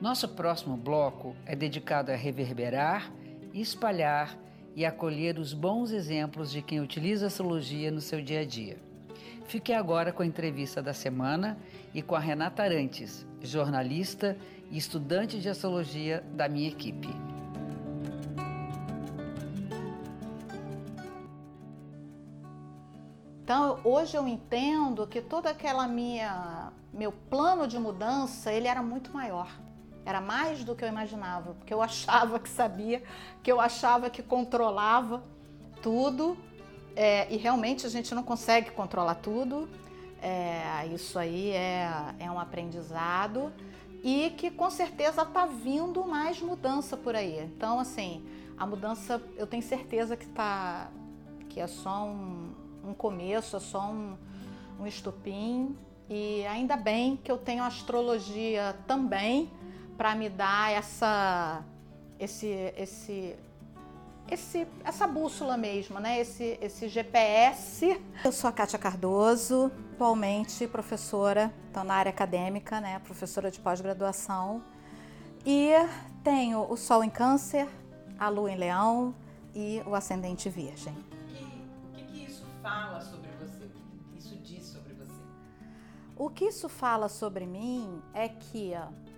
Nosso 0.00 0.28
próximo 0.28 0.76
bloco 0.76 1.36
é 1.46 1.54
dedicado 1.54 2.10
a 2.10 2.16
reverberar, 2.16 3.12
espalhar 3.52 4.36
e 4.74 4.84
acolher 4.84 5.38
os 5.38 5.52
bons 5.52 5.92
exemplos 5.92 6.50
de 6.50 6.60
quem 6.60 6.80
utiliza 6.80 7.26
a 7.26 7.28
astrologia 7.28 7.90
no 7.90 8.00
seu 8.00 8.20
dia 8.20 8.40
a 8.40 8.44
dia. 8.44 8.76
Fique 9.46 9.72
agora 9.72 10.12
com 10.12 10.22
a 10.22 10.26
entrevista 10.26 10.82
da 10.82 10.92
semana 10.92 11.56
e 11.94 12.02
com 12.02 12.14
a 12.14 12.18
Renata 12.18 12.62
Arantes, 12.62 13.26
jornalista 13.40 14.36
e 14.70 14.76
estudante 14.76 15.38
de 15.38 15.48
astrologia 15.48 16.24
da 16.32 16.48
minha 16.48 16.68
equipe. 16.68 17.08
Então, 23.44 23.78
hoje 23.84 24.16
eu 24.16 24.26
entendo 24.26 25.06
que 25.06 25.20
todo 25.20 25.46
aquela 25.46 25.86
minha 25.86 26.72
meu 26.92 27.12
plano 27.12 27.66
de 27.66 27.78
mudança, 27.78 28.52
ele 28.52 28.68
era 28.68 28.82
muito 28.82 29.12
maior. 29.12 29.48
Era 30.04 30.20
mais 30.20 30.64
do 30.64 30.74
que 30.74 30.84
eu 30.84 30.88
imaginava, 30.88 31.54
porque 31.54 31.72
eu 31.72 31.80
achava 31.82 32.38
que 32.38 32.48
sabia, 32.48 33.02
que 33.42 33.50
eu 33.50 33.60
achava 33.60 34.10
que 34.10 34.22
controlava 34.22 35.22
tudo, 35.82 36.36
é, 36.96 37.32
e 37.32 37.36
realmente 37.36 37.86
a 37.86 37.88
gente 37.88 38.14
não 38.14 38.22
consegue 38.22 38.70
controlar 38.70 39.16
tudo. 39.16 39.68
É, 40.22 40.86
isso 40.86 41.18
aí 41.18 41.50
é, 41.50 41.88
é 42.18 42.30
um 42.30 42.38
aprendizado 42.38 43.52
e 44.02 44.30
que 44.36 44.50
com 44.50 44.70
certeza 44.70 45.22
está 45.22 45.46
vindo 45.46 46.04
mais 46.06 46.40
mudança 46.40 46.96
por 46.96 47.14
aí. 47.14 47.40
Então, 47.40 47.78
assim, 47.78 48.24
a 48.56 48.66
mudança 48.66 49.22
eu 49.36 49.46
tenho 49.46 49.62
certeza 49.62 50.16
que 50.16 50.26
tá 50.26 50.90
que 51.48 51.60
é 51.60 51.66
só 51.66 52.04
um, 52.04 52.52
um 52.84 52.94
começo, 52.94 53.56
é 53.56 53.60
só 53.60 53.90
um, 53.90 54.16
um 54.80 54.86
estupim. 54.86 55.76
E 56.08 56.44
ainda 56.46 56.76
bem 56.76 57.16
que 57.16 57.30
eu 57.30 57.38
tenho 57.38 57.62
astrologia 57.62 58.76
também 58.86 59.50
para 59.96 60.14
me 60.14 60.28
dar 60.28 60.72
essa, 60.72 61.62
esse, 62.18 62.46
esse, 62.76 63.36
esse, 64.30 64.66
essa 64.84 65.06
bússola 65.06 65.56
mesmo, 65.56 65.98
né? 65.98 66.20
Esse, 66.20 66.58
esse 66.60 66.88
GPS. 66.88 68.00
Eu 68.24 68.32
sou 68.32 68.48
a 68.48 68.52
Kátia 68.52 68.78
Cardoso, 68.78 69.70
atualmente 69.92 70.66
professora, 70.66 71.52
então 71.70 71.84
na 71.84 71.94
área 71.94 72.10
acadêmica, 72.10 72.80
né? 72.80 72.98
Professora 73.00 73.50
de 73.50 73.60
pós-graduação. 73.60 74.62
E 75.46 75.72
tenho 76.22 76.66
o 76.70 76.76
Sol 76.76 77.04
em 77.04 77.10
Câncer, 77.10 77.68
a 78.18 78.28
Lua 78.28 78.50
em 78.50 78.56
Leão 78.56 79.14
e 79.54 79.82
o 79.86 79.94
Ascendente 79.94 80.48
Virgem 80.48 80.94
fala 82.64 82.98
sobre 83.02 83.28
você? 83.32 83.64
O 83.66 84.08
que 84.10 84.18
isso 84.18 84.36
diz 84.36 84.64
sobre 84.64 84.94
você? 84.94 85.20
O 86.16 86.30
que 86.30 86.44
isso 86.46 86.66
fala 86.66 87.10
sobre 87.10 87.44
mim 87.44 88.02
é 88.14 88.26
que, 88.26 88.72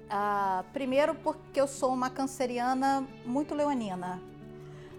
uh, 0.07 0.65
primeiro, 0.73 1.15
porque 1.15 1.61
eu 1.61 1.69
sou 1.69 1.93
uma 1.93 2.11
canceriana 2.11 3.07
muito 3.25 3.55
leonina. 3.55 4.21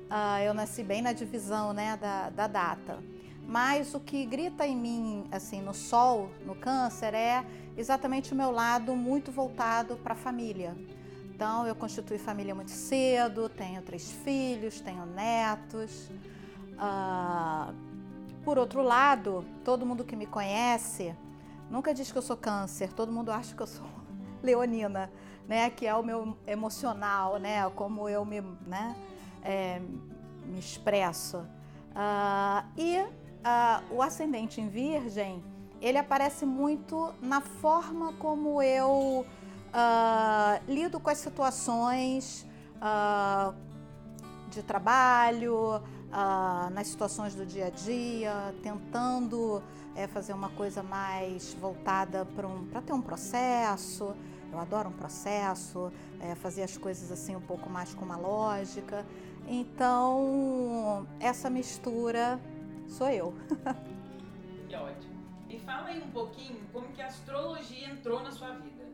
Uh, 0.10 0.42
eu 0.46 0.54
nasci 0.54 0.84
bem 0.84 1.02
na 1.02 1.12
divisão 1.12 1.74
né, 1.74 1.98
da, 1.98 2.30
da 2.30 2.48
data. 2.48 3.00
Mas 3.48 3.94
o 3.94 4.00
que 4.00 4.26
grita 4.26 4.66
em 4.68 4.76
mim, 4.76 5.28
assim, 5.32 5.62
no 5.62 5.74
sol, 5.74 6.30
no 6.46 6.56
câncer, 6.56 7.14
é 7.14 7.46
exatamente 7.78 8.34
o 8.34 8.36
meu 8.36 8.52
lado 8.52 8.96
muito 8.96 9.32
voltado 9.32 9.96
para 9.98 10.14
a 10.14 10.18
família. 10.18 10.76
Então, 11.34 11.66
eu 11.66 11.76
constituí 11.76 12.18
família 12.18 12.56
muito 12.56 12.72
cedo, 12.72 13.48
tenho 13.48 13.82
três 13.82 14.12
filhos, 14.12 14.82
tenho 14.82 15.06
netos. 15.06 16.10
Uh, 16.74 17.74
por 18.44 18.58
outro 18.58 18.82
lado, 18.82 19.46
todo 19.64 19.86
mundo 19.86 20.04
que 20.04 20.16
me 20.16 20.26
conhece 20.26 21.14
nunca 21.70 21.94
diz 21.94 22.12
que 22.12 22.18
eu 22.18 22.22
sou 22.22 22.38
câncer, 22.38 22.92
todo 22.94 23.12
mundo 23.12 23.32
acha 23.32 23.56
que 23.56 23.62
eu 23.62 23.68
sou 23.68 23.86
leonina, 24.42 25.12
né? 25.48 25.70
Que 25.70 25.86
é 25.88 25.96
o 25.96 26.04
meu 26.04 26.38
emocional, 26.46 27.38
né? 27.38 27.70
Como 27.72 28.08
eu 28.08 28.26
me, 28.26 28.42
né? 28.66 28.96
É, 29.44 29.82
me 30.48 30.60
expresso. 30.60 31.46
Uh, 31.98 32.64
e 32.78 33.00
uh, 33.00 33.96
o 33.96 34.02
ascendente 34.02 34.62
em 34.62 34.70
virgem, 34.70 35.44
ele 35.82 35.98
aparece 35.98 36.46
muito 36.46 37.14
na 37.22 37.42
forma 37.42 38.14
como 38.14 38.62
eu 38.62 39.26
uh, 39.26 40.72
lido 40.72 41.00
com 41.00 41.10
as 41.10 41.18
situações 41.18 42.46
de 44.52 44.62
trabalho, 44.62 45.82
nas 46.72 46.88
situações 46.88 47.34
do 47.34 47.44
dia 47.44 47.66
a 47.66 47.70
dia, 47.72 48.54
tentando 48.62 49.64
é, 49.98 50.06
fazer 50.06 50.34
uma 50.34 50.50
coisa 50.50 50.84
mais 50.84 51.56
voltada 51.56 52.24
para 52.24 52.48
um, 52.48 52.68
ter 52.86 52.94
um 52.94 53.02
processo. 53.02 54.16
Eu 54.52 54.60
adoro 54.60 54.90
um 54.90 54.94
processo, 54.94 55.92
é, 56.22 56.36
fazer 56.36 56.62
as 56.62 56.78
coisas 56.78 57.12
assim 57.12 57.36
um 57.36 57.42
pouco 57.42 57.68
mais 57.70 57.94
com 57.96 58.06
uma 58.06 58.16
lógica. 58.16 59.04
Então, 59.48 61.08
essa 61.20 61.50
mistura 61.50 62.40
sou 62.88 63.10
eu. 63.10 63.34
que 64.70 64.76
ótimo. 64.76 65.18
Me 65.48 65.60
fala 65.60 65.88
aí 65.88 66.02
um 66.02 66.12
pouquinho 66.12 66.60
como 66.72 66.88
que 66.90 67.02
a 67.02 67.08
astrologia 67.08 67.90
entrou 67.90 68.22
na 68.22 68.32
sua 68.32 68.52
vida. 68.52 68.86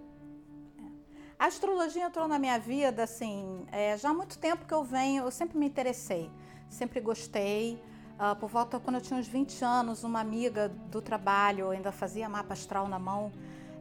A 1.37 1.47
astrologia 1.47 2.05
entrou 2.05 2.27
na 2.27 2.39
minha 2.39 2.57
vida, 2.57 3.03
assim, 3.03 3.65
é, 3.71 3.97
já 3.97 4.09
há 4.09 4.13
muito 4.13 4.39
tempo 4.39 4.65
que 4.65 4.73
eu 4.73 4.83
venho, 4.83 5.25
eu 5.25 5.31
sempre 5.31 5.57
me 5.57 5.65
interessei 5.65 6.31
sempre 6.73 6.99
gostei. 6.99 7.81
Uh, 8.19 8.35
por 8.40 8.50
volta, 8.50 8.79
quando 8.79 8.97
eu 8.97 9.01
tinha 9.01 9.19
uns 9.19 9.28
20 9.28 9.63
anos, 9.63 10.03
uma 10.03 10.19
amiga 10.19 10.69
do 10.69 11.01
trabalho, 11.01 11.72
ainda 11.72 11.91
fazia 11.91 12.29
mapa 12.29 12.53
astral 12.53 12.88
na 12.88 13.00
mão, 13.00 13.31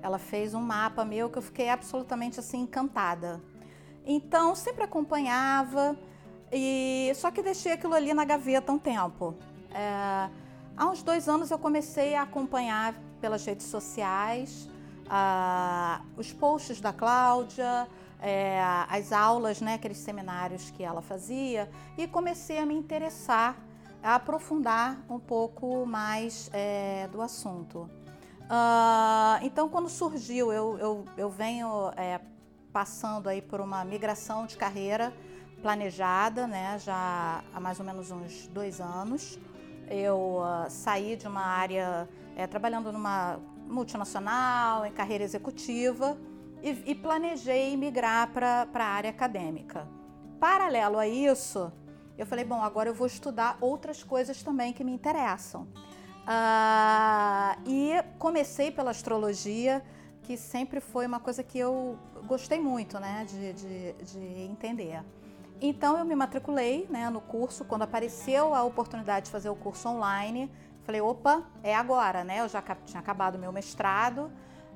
ela 0.02 0.18
fez 0.18 0.54
um 0.54 0.60
mapa 0.60 1.04
meu 1.04 1.30
que 1.30 1.38
eu 1.38 1.42
fiquei 1.42 1.68
absolutamente 1.68 2.40
assim 2.40 2.60
encantada. 2.62 3.40
Então, 4.04 4.54
sempre 4.54 4.84
acompanhava, 4.84 5.96
e 6.50 7.12
só 7.14 7.30
que 7.30 7.42
deixei 7.42 7.72
aquilo 7.72 7.94
ali 7.94 8.12
na 8.12 8.24
gaveta 8.24 8.72
um 8.72 8.78
tempo. 8.78 9.34
É, 9.70 10.28
há 10.76 10.86
uns 10.86 11.02
dois 11.02 11.28
anos 11.28 11.50
eu 11.50 11.58
comecei 11.58 12.14
a 12.14 12.22
acompanhar 12.22 12.94
pelas 13.20 13.44
redes 13.44 13.66
sociais 13.66 14.68
uh, 15.06 16.04
os 16.16 16.32
posts 16.32 16.80
da 16.80 16.92
Cláudia, 16.92 17.86
é, 18.20 18.62
as 18.88 19.12
aulas, 19.12 19.60
né, 19.60 19.74
aqueles 19.74 19.98
seminários 19.98 20.70
que 20.70 20.82
ela 20.82 21.02
fazia, 21.02 21.68
e 21.98 22.06
comecei 22.06 22.58
a 22.58 22.66
me 22.66 22.74
interessar, 22.74 23.56
aprofundar 24.02 25.04
um 25.08 25.18
pouco 25.18 25.86
mais 25.86 26.50
é, 26.52 27.08
do 27.08 27.22
assunto. 27.22 27.88
Uh, 28.42 29.38
então, 29.42 29.68
quando 29.68 29.88
surgiu, 29.88 30.52
eu, 30.52 30.78
eu, 30.78 31.04
eu 31.16 31.30
venho 31.30 31.90
é, 31.96 32.20
passando 32.72 33.28
aí 33.28 33.40
por 33.40 33.60
uma 33.60 33.84
migração 33.84 34.46
de 34.46 34.56
carreira 34.56 35.12
planejada, 35.62 36.46
né, 36.46 36.76
já 36.78 37.42
há 37.54 37.60
mais 37.60 37.78
ou 37.78 37.86
menos 37.86 38.10
uns 38.10 38.48
dois 38.48 38.80
anos. 38.80 39.38
Eu 39.88 40.38
uh, 40.38 40.68
saí 40.68 41.16
de 41.16 41.26
uma 41.28 41.44
área, 41.44 42.08
é, 42.36 42.46
trabalhando 42.46 42.92
numa 42.92 43.38
multinacional, 43.68 44.84
em 44.84 44.92
carreira 44.92 45.22
executiva, 45.22 46.18
e, 46.62 46.90
e 46.90 46.94
planejei 46.94 47.76
migrar 47.76 48.30
para 48.32 48.68
a 48.74 48.84
área 48.84 49.10
acadêmica. 49.10 49.88
Paralelo 50.40 50.98
a 50.98 51.06
isso, 51.06 51.72
eu 52.16 52.26
falei, 52.26 52.44
bom, 52.44 52.62
agora 52.62 52.88
eu 52.88 52.94
vou 52.94 53.06
estudar 53.06 53.56
outras 53.60 54.02
coisas 54.02 54.42
também 54.42 54.72
que 54.72 54.84
me 54.84 54.92
interessam. 54.92 55.62
Uh, 56.22 57.60
e 57.66 58.02
comecei 58.18 58.70
pela 58.70 58.90
astrologia, 58.90 59.82
que 60.22 60.36
sempre 60.36 60.80
foi 60.80 61.06
uma 61.06 61.18
coisa 61.18 61.42
que 61.42 61.58
eu 61.58 61.98
gostei 62.26 62.60
muito 62.60 62.98
né, 63.00 63.26
de, 63.28 63.52
de, 63.52 63.92
de 63.92 64.42
entender. 64.42 65.02
Então 65.60 65.98
eu 65.98 66.04
me 66.04 66.14
matriculei 66.14 66.86
né, 66.90 67.08
no 67.10 67.20
curso, 67.20 67.64
quando 67.64 67.82
apareceu 67.82 68.54
a 68.54 68.62
oportunidade 68.62 69.26
de 69.26 69.32
fazer 69.32 69.48
o 69.48 69.56
curso 69.56 69.88
online, 69.88 70.50
falei, 70.84 71.00
opa, 71.00 71.42
é 71.62 71.74
agora, 71.74 72.24
né? 72.24 72.40
Eu 72.40 72.48
já 72.48 72.62
tinha 72.84 73.00
acabado 73.00 73.38
meu 73.38 73.52
mestrado, 73.52 74.30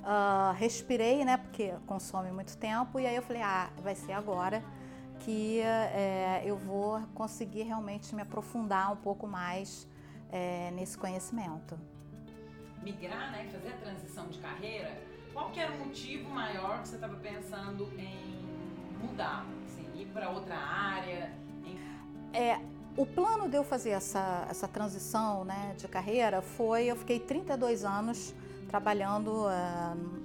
Uh, 0.07 0.53
respirei, 0.53 1.25
né? 1.25 1.37
Porque 1.37 1.75
consome 1.85 2.31
muito 2.31 2.57
tempo. 2.57 3.01
E 3.01 3.07
aí 3.09 3.17
eu 3.17 3.23
falei, 3.23 3.43
ah, 3.43 3.69
vai 3.83 3.97
ser 3.97 4.13
agora 4.13 4.63
que 5.21 5.61
é, 5.61 6.43
eu 6.45 6.57
vou 6.57 7.01
conseguir 7.15 7.63
realmente 7.63 8.15
me 8.15 8.23
aprofundar 8.23 8.93
um 8.93 8.97
pouco 8.97 9.27
mais 9.27 9.89
é, 10.31 10.71
nesse 10.73 10.97
conhecimento. 10.97 11.79
Migrar, 12.83 13.33
né? 13.33 13.49
Fazer 13.51 13.69
a 13.69 13.77
transição 13.77 14.29
de 14.29 14.39
carreira 14.39 15.17
qual 15.37 15.51
que 15.51 15.61
era 15.61 15.71
o 15.71 15.79
motivo 15.81 16.31
maior 16.31 16.81
que 16.81 16.89
você 16.89 16.95
estava 16.95 17.15
pensando 17.17 17.93
em 17.99 18.43
mudar, 18.99 19.45
assim, 19.67 19.87
ir 19.95 20.07
para 20.07 20.31
outra 20.31 20.57
área? 20.57 21.31
Em... 21.63 21.79
É, 22.33 22.59
o 22.97 23.05
plano 23.05 23.47
de 23.47 23.55
eu 23.55 23.63
fazer 23.63 23.91
essa, 23.91 24.47
essa 24.49 24.67
transição 24.67 25.45
né, 25.45 25.75
de 25.77 25.87
carreira 25.89 26.41
foi, 26.41 26.87
eu 26.87 26.97
fiquei 26.97 27.21
32 27.21 27.85
anos 27.85 28.35
trabalhando 28.67 29.45
uh, 29.45 30.21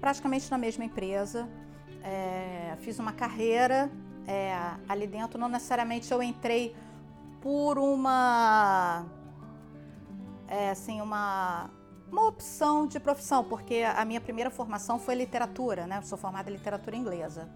praticamente 0.00 0.48
na 0.48 0.58
mesma 0.58 0.84
empresa, 0.84 1.48
é, 2.04 2.76
fiz 2.88 2.98
uma 2.98 3.12
carreira 3.12 3.90
é, 4.26 4.56
ali 4.88 5.06
dentro, 5.06 5.38
não 5.38 5.46
necessariamente 5.46 6.10
eu 6.10 6.22
entrei 6.22 6.74
por 7.42 7.78
uma 7.78 9.04
é, 10.48 10.70
assim 10.70 10.98
uma 11.02 11.68
uma 12.10 12.26
opção 12.26 12.86
de 12.86 12.98
profissão, 12.98 13.44
porque 13.44 13.84
a 13.94 14.02
minha 14.06 14.22
primeira 14.22 14.50
formação 14.50 14.98
foi 14.98 15.14
literatura, 15.14 15.86
né? 15.86 15.98
Eu 15.98 16.02
sou 16.02 16.16
formada 16.16 16.48
em 16.48 16.54
literatura 16.54 16.96
inglesa. 16.96 17.46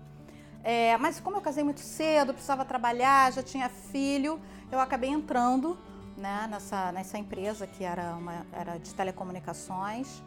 É, 0.62 0.98
mas 0.98 1.18
como 1.18 1.38
eu 1.38 1.40
casei 1.40 1.64
muito 1.64 1.80
cedo, 1.80 2.34
precisava 2.34 2.62
trabalhar, 2.62 3.32
já 3.32 3.42
tinha 3.42 3.70
filho, 3.70 4.38
eu 4.70 4.78
acabei 4.78 5.08
entrando 5.08 5.78
né, 6.14 6.46
nessa, 6.50 6.92
nessa 6.92 7.16
empresa 7.16 7.66
que 7.66 7.82
era, 7.82 8.14
uma, 8.14 8.46
era 8.52 8.76
de 8.76 8.94
telecomunicações. 8.94 10.22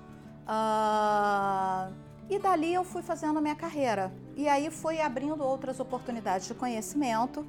Uh, 0.47 1.93
e 2.29 2.39
dali 2.39 2.73
eu 2.73 2.83
fui 2.83 3.01
fazendo 3.01 3.37
a 3.37 3.41
minha 3.41 3.55
carreira. 3.55 4.11
E 4.35 4.47
aí 4.47 4.69
fui 4.71 4.99
abrindo 4.99 5.43
outras 5.43 5.79
oportunidades 5.79 6.47
de 6.47 6.53
conhecimento. 6.53 7.45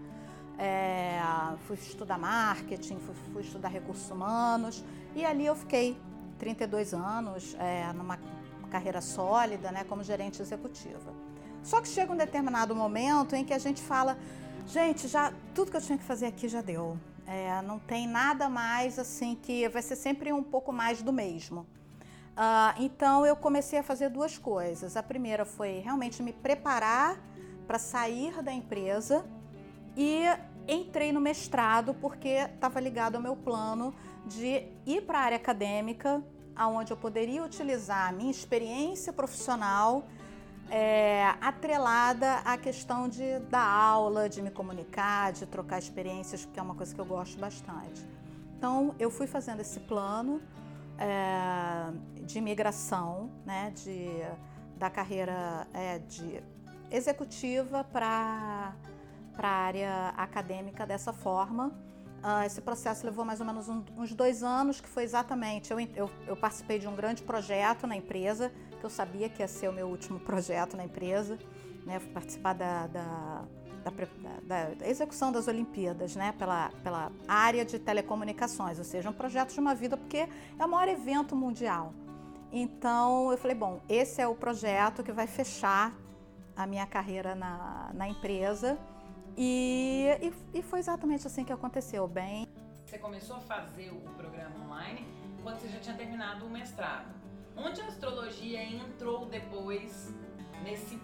É, 0.59 1.21
fui 1.67 1.77
estudar 1.77 2.19
marketing, 2.19 2.99
fui, 2.99 3.15
fui, 3.33 3.43
estudar 3.43 3.69
recursos 3.69 4.11
humanos. 4.11 4.85
E 5.15 5.25
ali 5.25 5.47
eu 5.47 5.55
fiquei 5.55 5.99
32 6.39 6.93
anos 6.93 7.57
é, 7.59 7.91
numa 7.93 8.19
carreira 8.71 9.01
sólida, 9.01 9.71
né, 9.71 9.85
como 9.85 10.03
gerente 10.03 10.43
executiva. 10.43 11.13
Só 11.63 11.81
que 11.81 11.89
chega 11.89 12.13
um 12.13 12.17
determinado 12.17 12.75
momento 12.77 13.35
em 13.35 13.45
que 13.45 13.55
a 13.55 13.59
gente 13.59 13.83
fala, 13.83 14.17
gente, 14.67 15.09
já 15.09 15.33
tudo 15.55 15.71
que 15.71 15.77
eu 15.77 15.81
tinha 15.81 15.99
que 15.99 16.05
fazer 16.05 16.27
aqui 16.27 16.49
já 16.49 16.61
deu. 16.61 16.99
É, 17.27 17.61
não 17.63 17.79
tem 17.79 18.07
nada 18.07 18.49
mais 18.49 18.99
assim 18.99 19.35
que 19.35 19.69
vai 19.69 19.83
ser 19.83 19.97
sempre 19.97 20.33
um 20.33 20.43
pouco 20.43 20.73
mais 20.73 21.03
do 21.03 21.13
mesmo. 21.13 21.67
Uh, 22.37 22.83
então 22.83 23.25
eu 23.25 23.35
comecei 23.35 23.79
a 23.79 23.83
fazer 23.83 24.11
duas 24.11 24.37
coisas. 24.37 24.95
A 24.95 25.03
primeira 25.03 25.47
foi 25.47 25.79
realmente 25.79 26.23
me 26.23 26.35
preparar 26.35 27.19
para 27.67 27.79
sair 27.79 28.43
da 28.43 28.53
empresa 28.53 29.25
e 29.97 30.25
entrei 30.69 31.13
no 31.13 31.21
mestrado 31.21 31.95
porque 31.95 32.29
estava 32.29 32.79
ligado 32.79 33.17
ao 33.17 33.23
meu 33.23 33.35
plano 33.35 33.95
de 34.27 34.67
ir 34.85 35.03
para 35.07 35.21
a 35.21 35.23
área 35.23 35.37
acadêmica, 35.37 36.23
aonde 36.55 36.93
eu 36.93 36.97
poderia 36.97 37.43
utilizar 37.43 38.09
a 38.09 38.13
minha 38.13 38.31
experiência 38.31 39.13
profissional 39.15 40.05
é, 40.71 41.35
atrelada 41.41 42.35
à 42.45 42.59
questão 42.59 43.09
de 43.09 43.39
dar 43.51 43.67
aula, 43.67 44.29
de 44.29 44.43
me 44.43 44.51
comunicar, 44.51 45.33
de 45.33 45.47
trocar 45.47 45.79
experiências, 45.79 46.45
que 46.45 46.59
é 46.59 46.63
uma 46.63 46.75
coisa 46.75 46.95
que 46.95 47.01
eu 47.01 47.05
gosto 47.07 47.39
bastante. 47.39 48.07
Então 48.59 48.95
eu 48.99 49.11
fui 49.11 49.27
fazendo 49.27 49.61
esse 49.61 49.81
plano 49.81 50.43
é, 50.99 51.93
de 52.23 52.41
migração, 52.41 53.31
né, 53.45 53.73
de, 53.75 54.09
da 54.77 54.91
carreira 54.91 55.67
é, 55.73 55.99
de 55.99 56.43
executiva 56.91 57.85
para 57.85 58.75
a 59.39 59.49
área 59.49 60.09
acadêmica 60.17 60.87
dessa 60.87 61.13
forma. 61.13 61.73
Uh, 62.25 62.45
esse 62.45 62.61
processo 62.61 63.05
levou 63.05 63.25
mais 63.25 63.41
ou 63.41 63.47
menos 63.47 63.69
um, 63.69 63.85
uns 63.97 64.13
dois 64.15 64.43
anos, 64.43 64.81
que 64.81 64.89
foi 64.89 65.05
exatamente. 65.05 65.71
Eu, 65.71 65.79
eu, 65.79 66.11
eu, 66.27 66.37
participei 66.37 66.79
de 66.79 66.89
um 66.89 66.97
grande 66.97 67.23
projeto 67.23 67.87
na 67.87 67.95
empresa, 67.95 68.51
que 68.81 68.85
eu 68.85 68.91
sabia 68.91 69.29
que 69.29 69.43
ia 69.43 69.49
ser 69.49 69.69
o 69.69 69.73
meu 69.73 69.87
último 69.87 70.19
projeto 70.19 70.77
na 70.77 70.85
empresa. 70.85 71.39
Né, 71.85 72.01
participar 72.13 72.55
da, 72.55 72.89
da 72.89 73.45
da, 73.91 74.71
da, 74.75 74.87
execução 74.89 75.31
das 75.31 75.47
Olimpíadas, 75.49 76.17
né, 76.17 76.33
pela, 76.33 76.71
pela 76.83 77.13
área 77.29 77.65
de 77.65 77.79
telecomunicações, 77.79 78.79
ou 78.79 78.85
seja, 78.85 79.11
um 79.11 79.13
projeto 79.13 79.53
de 79.53 79.61
uma 79.61 79.75
vida, 79.75 79.97
porque 79.97 80.29
é 80.59 80.65
o 80.65 80.69
maior 80.69 80.89
evento 80.89 81.37
mundial. 81.37 81.93
Então 82.51 83.31
eu 83.31 83.39
falei, 83.39 83.57
bom, 83.57 83.81
esse 83.89 84.21
é 84.21 84.27
o 84.27 84.35
projeto 84.35 85.03
que 85.03 85.13
vai 85.13 85.27
fechar 85.27 85.95
a 86.57 86.67
minha 86.67 86.87
carreira 86.87 87.35
na, 87.35 87.91
na 87.95 88.09
empresa. 88.09 88.79
E, 89.37 90.07
e, 90.23 90.59
e 90.59 90.63
foi 90.63 90.79
exatamente 90.79 91.27
assim 91.27 91.45
que 91.45 91.53
aconteceu, 91.53 92.09
bem. 92.09 92.47
Você 92.85 92.99
começou 92.99 93.37
a 93.37 93.41
fazer 93.41 93.91
o 93.91 94.01
programa 94.17 94.65
online 94.65 95.07
quando 95.43 95.59
você 95.59 95.69
já 95.69 95.81
tinha 95.81 95.97
terminado 95.97 96.47
o 96.47 96.51
mestrado. 96.51 97.15
Onde 97.57 97.81
a 97.81 97.87
astrologia 97.87 98.63
entrou 98.63 99.27
depois 99.27 100.15
nesse, 100.63 100.99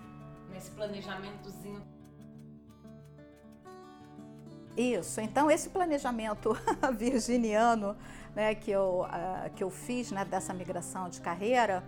nesse 0.51 0.71
planejamentozinho 0.71 1.83
isso, 4.77 5.21
então 5.21 5.51
esse 5.51 5.69
planejamento 5.69 6.57
virginiano 6.97 7.95
né, 8.35 8.55
que, 8.55 8.71
eu, 8.71 9.07
uh, 9.07 9.51
que 9.51 9.63
eu 9.63 9.71
fiz 9.71 10.11
né, 10.11 10.25
dessa 10.25 10.55
migração 10.55 11.09
de 11.09 11.21
carreira, 11.21 11.85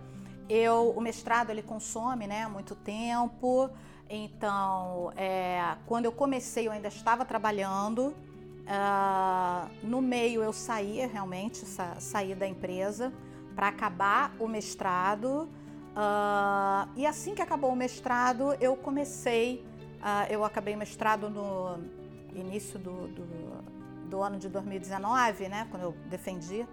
eu, 0.47 0.93
o 0.95 1.01
mestrado 1.01 1.49
ele 1.49 1.63
consome 1.63 2.27
né, 2.27 2.47
muito 2.47 2.75
tempo, 2.75 3.69
então 4.07 5.11
é, 5.15 5.75
quando 5.87 6.05
eu 6.05 6.11
comecei 6.11 6.67
eu 6.67 6.71
ainda 6.71 6.87
estava 6.87 7.25
trabalhando, 7.25 8.09
uh, 8.09 9.69
no 9.81 9.99
meio 9.99 10.43
eu 10.43 10.53
saí 10.53 11.03
realmente, 11.07 11.65
sa, 11.65 11.95
saí 11.99 12.35
da 12.35 12.47
empresa 12.47 13.11
para 13.55 13.69
acabar 13.69 14.35
o 14.39 14.47
mestrado, 14.47 15.49
uh, 15.95 16.87
e 16.95 17.07
assim 17.07 17.33
que 17.33 17.41
acabou 17.41 17.71
o 17.71 17.75
mestrado 17.75 18.53
eu 18.61 18.75
comecei, 18.75 19.65
eu 20.29 20.45
acabei 20.45 20.75
o 20.75 20.77
mestrado 20.77 21.31
no 21.31 22.04
início 22.39 22.79
do, 22.79 23.07
do, 23.07 24.09
do 24.09 24.21
ano 24.21 24.37
de 24.37 24.49
2019, 24.49 25.47
né, 25.47 25.67
quando 25.69 25.83
eu 25.83 25.91
defendi 26.09 26.65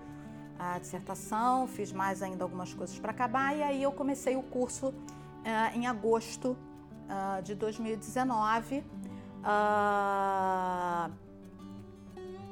a 0.59 0.79
dissertação, 0.79 1.67
fiz 1.67 1.93
mais 1.93 2.23
ainda 2.23 2.45
algumas 2.45 2.73
coisas 2.73 2.99
para 2.99 3.11
acabar 3.11 3.57
e 3.57 3.63
aí 3.63 3.83
eu 3.83 3.93
comecei 3.93 4.37
o 4.37 4.43
curso 4.43 4.89
uh, 4.89 4.95
em 5.77 5.87
agosto 5.87 6.57
uh, 7.09 7.43
de 7.43 7.55
2019, 7.55 8.79
uh, 8.79 8.85
ah, 9.45 11.11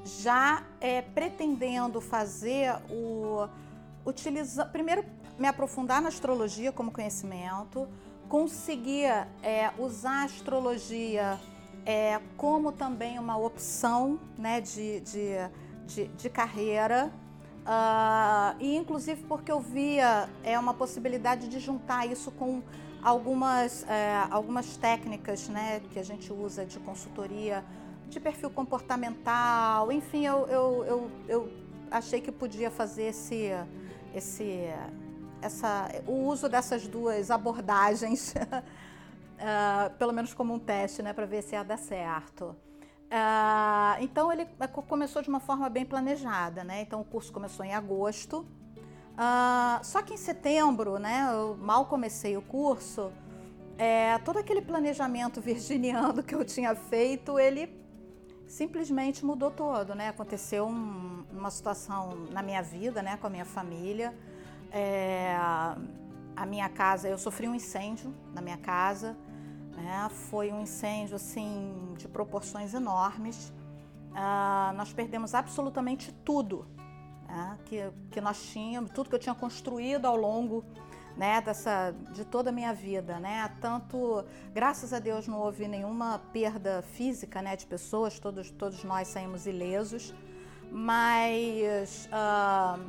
já 0.04 0.64
é, 0.80 1.02
pretendendo 1.02 2.00
fazer 2.00 2.74
o 2.90 3.49
utilizar 4.04 4.70
primeiro 4.73 5.04
me 5.38 5.46
aprofundar 5.46 6.02
na 6.02 6.08
astrologia 6.08 6.73
como 6.73 6.90
conhecimento, 6.90 7.88
conseguir 8.28 9.06
é, 9.42 9.73
usar 9.78 10.23
a 10.23 10.25
astrologia 10.25 11.40
é, 11.90 12.20
como 12.37 12.70
também 12.70 13.18
uma 13.18 13.37
opção 13.37 14.20
né, 14.38 14.61
de, 14.61 15.00
de, 15.00 15.30
de, 15.87 16.06
de 16.06 16.30
carreira. 16.30 17.11
Uh, 17.62 18.56
e 18.61 18.76
inclusive 18.76 19.25
porque 19.25 19.50
eu 19.50 19.61
via 19.61 20.28
é, 20.44 20.59
uma 20.59 20.73
possibilidade 20.73 21.49
de 21.49 21.59
juntar 21.59 22.06
isso 22.06 22.30
com 22.30 22.62
algumas, 23.02 23.85
é, 23.88 24.25
algumas 24.30 24.76
técnicas 24.76 25.49
né, 25.49 25.82
que 25.90 25.99
a 25.99 26.02
gente 26.04 26.32
usa 26.32 26.64
de 26.64 26.78
consultoria 26.78 27.64
de 28.09 28.18
perfil 28.18 28.50
comportamental, 28.50 29.92
enfim, 29.92 30.26
eu, 30.26 30.47
eu, 30.49 30.85
eu, 30.85 31.11
eu 31.28 31.52
achei 31.90 32.20
que 32.20 32.32
podia 32.32 32.70
fazer 32.70 33.04
esse, 33.04 33.50
esse, 34.12 34.68
essa, 35.40 35.88
o 36.06 36.26
uso 36.26 36.49
dessas 36.49 36.88
duas 36.88 37.30
abordagens 37.30 38.35
uh, 39.40 39.90
pelo 39.97 40.12
menos 40.12 40.35
como 40.35 40.54
um 40.54 40.59
teste, 40.59 41.02
né, 41.02 41.12
para 41.12 41.26
ver 41.26 41.42
se 41.42 41.54
ia 41.54 41.62
dar 41.62 41.78
certo. 41.78 42.56
Uh, 43.11 44.02
então 44.02 44.32
ele 44.32 44.47
começou 44.87 45.20
de 45.20 45.28
uma 45.28 45.40
forma 45.40 45.68
bem 45.68 45.85
planejada, 45.85 46.62
né? 46.62 46.82
Então 46.82 47.00
o 47.00 47.04
curso 47.04 47.32
começou 47.32 47.64
em 47.66 47.75
agosto. 47.75 48.47
Uh, 49.16 49.85
só 49.85 50.00
que 50.00 50.14
em 50.14 50.16
setembro, 50.16 50.97
né? 50.99 51.28
Eu 51.32 51.56
mal 51.56 51.87
comecei 51.87 52.37
o 52.37 52.42
curso. 52.42 53.12
É, 53.76 54.18
todo 54.18 54.38
aquele 54.38 54.62
planejamento 54.62 55.40
virginiano 55.42 56.23
que 56.23 56.35
eu 56.35 56.44
tinha 56.44 56.75
feito, 56.76 57.37
ele 57.37 57.82
simplesmente 58.47 59.25
mudou 59.25 59.50
todo, 59.50 59.92
né? 59.94 60.09
Aconteceu 60.09 60.66
um, 60.66 61.25
uma 61.32 61.50
situação 61.50 62.11
na 62.30 62.42
minha 62.42 62.62
vida, 62.62 63.02
né? 63.02 63.16
Com 63.16 63.26
a 63.26 63.30
minha 63.30 63.44
família. 63.44 64.14
É, 64.70 65.35
a 66.37 66.47
minha 66.47 66.68
casa, 66.68 67.09
eu 67.09 67.18
sofri 67.18 67.49
um 67.49 67.54
incêndio 67.56 68.14
na 68.32 68.40
minha 68.40 68.56
casa. 68.56 69.16
Né? 69.80 70.08
Foi 70.30 70.52
um 70.52 70.62
incêndio 70.62 71.16
assim 71.16 71.94
de 71.96 72.06
proporções 72.06 72.75
enormes. 72.75 73.52
Ah, 74.14 74.72
nós 74.76 74.92
perdemos 74.92 75.34
absolutamente 75.34 76.12
tudo 76.25 76.66
né? 77.26 77.58
que, 77.64 77.90
que 78.10 78.20
nós 78.20 78.42
tínhamos, 78.42 78.90
tudo 78.90 79.08
que 79.08 79.14
eu 79.14 79.18
tinha 79.18 79.34
construído 79.34 80.06
ao 80.06 80.16
longo 80.16 80.64
né, 81.16 81.40
dessa, 81.40 81.94
de 82.12 82.25
toda 82.25 82.50
a 82.50 82.52
minha 82.52 82.72
vida, 82.72 83.18
né? 83.18 83.50
Tanto, 83.60 84.25
graças 84.54 84.92
a 84.92 84.99
Deus, 84.99 85.26
não 85.26 85.38
houve 85.38 85.68
nenhuma 85.68 86.18
perda 86.32 86.82
física, 86.82 87.42
né, 87.42 87.56
de 87.56 87.66
pessoas. 87.66 88.18
Todos, 88.18 88.50
todos 88.50 88.82
nós 88.84 89.08
saímos 89.08 89.46
ilesos, 89.46 90.14
mas 90.70 92.08
uh, 92.08 92.80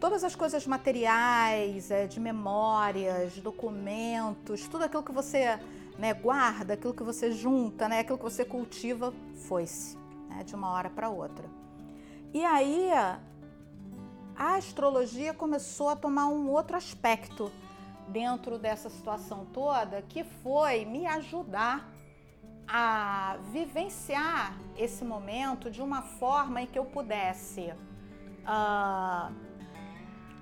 todas 0.00 0.24
as 0.24 0.34
coisas 0.34 0.66
materiais, 0.66 1.90
é, 1.90 2.06
de 2.06 2.18
memórias, 2.18 3.38
documentos, 3.38 4.66
tudo 4.66 4.84
aquilo 4.84 5.02
que 5.02 5.12
você 5.12 5.58
né, 6.00 6.14
guarda, 6.14 6.72
aquilo 6.72 6.94
que 6.94 7.02
você 7.02 7.30
junta, 7.30 7.86
né, 7.86 8.00
aquilo 8.00 8.16
que 8.16 8.24
você 8.24 8.42
cultiva, 8.42 9.12
foi-se 9.46 9.98
né, 10.30 10.42
de 10.42 10.54
uma 10.54 10.70
hora 10.70 10.88
para 10.88 11.10
outra. 11.10 11.44
E 12.32 12.42
aí 12.42 12.88
a 14.34 14.54
astrologia 14.54 15.34
começou 15.34 15.90
a 15.90 15.96
tomar 15.96 16.28
um 16.28 16.48
outro 16.48 16.74
aspecto 16.74 17.52
dentro 18.08 18.58
dessa 18.58 18.88
situação 18.88 19.44
toda, 19.52 20.00
que 20.00 20.24
foi 20.24 20.86
me 20.86 21.06
ajudar 21.06 21.86
a 22.66 23.36
vivenciar 23.52 24.58
esse 24.78 25.04
momento 25.04 25.70
de 25.70 25.82
uma 25.82 26.00
forma 26.00 26.62
em 26.62 26.66
que 26.66 26.78
eu 26.78 26.86
pudesse 26.86 27.74
uh, 28.46 29.34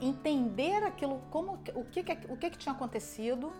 entender 0.01 0.85
aquilo, 0.85 1.21
como, 1.31 1.55
o, 1.55 1.85
que, 1.85 2.03
o 2.29 2.37
que, 2.37 2.51
que 2.51 2.59
tinha 2.59 2.75
acontecido, 2.75 3.53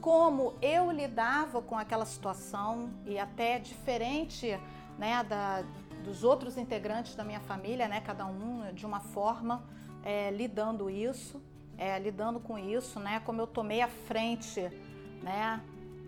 como 0.00 0.54
eu 0.62 0.90
lidava 0.90 1.60
com 1.60 1.76
aquela 1.76 2.04
situação 2.04 2.90
e 3.04 3.18
até 3.18 3.58
diferente 3.58 4.58
né, 4.98 5.22
da, 5.24 5.64
dos 6.04 6.24
outros 6.24 6.56
integrantes 6.56 7.14
da 7.14 7.24
minha 7.24 7.40
família, 7.40 7.88
né, 7.88 8.00
cada 8.00 8.26
um 8.26 8.72
de 8.72 8.86
uma 8.86 9.00
forma 9.00 9.62
é, 10.02 10.30
lidando 10.30 10.88
isso, 10.88 11.42
é, 11.76 11.98
lidando 11.98 12.40
com 12.40 12.58
isso, 12.58 12.98
né, 12.98 13.20
como 13.24 13.40
eu 13.40 13.46
tomei 13.46 13.82
a 13.82 13.88
frente, 13.88 14.60
né, 15.22 15.60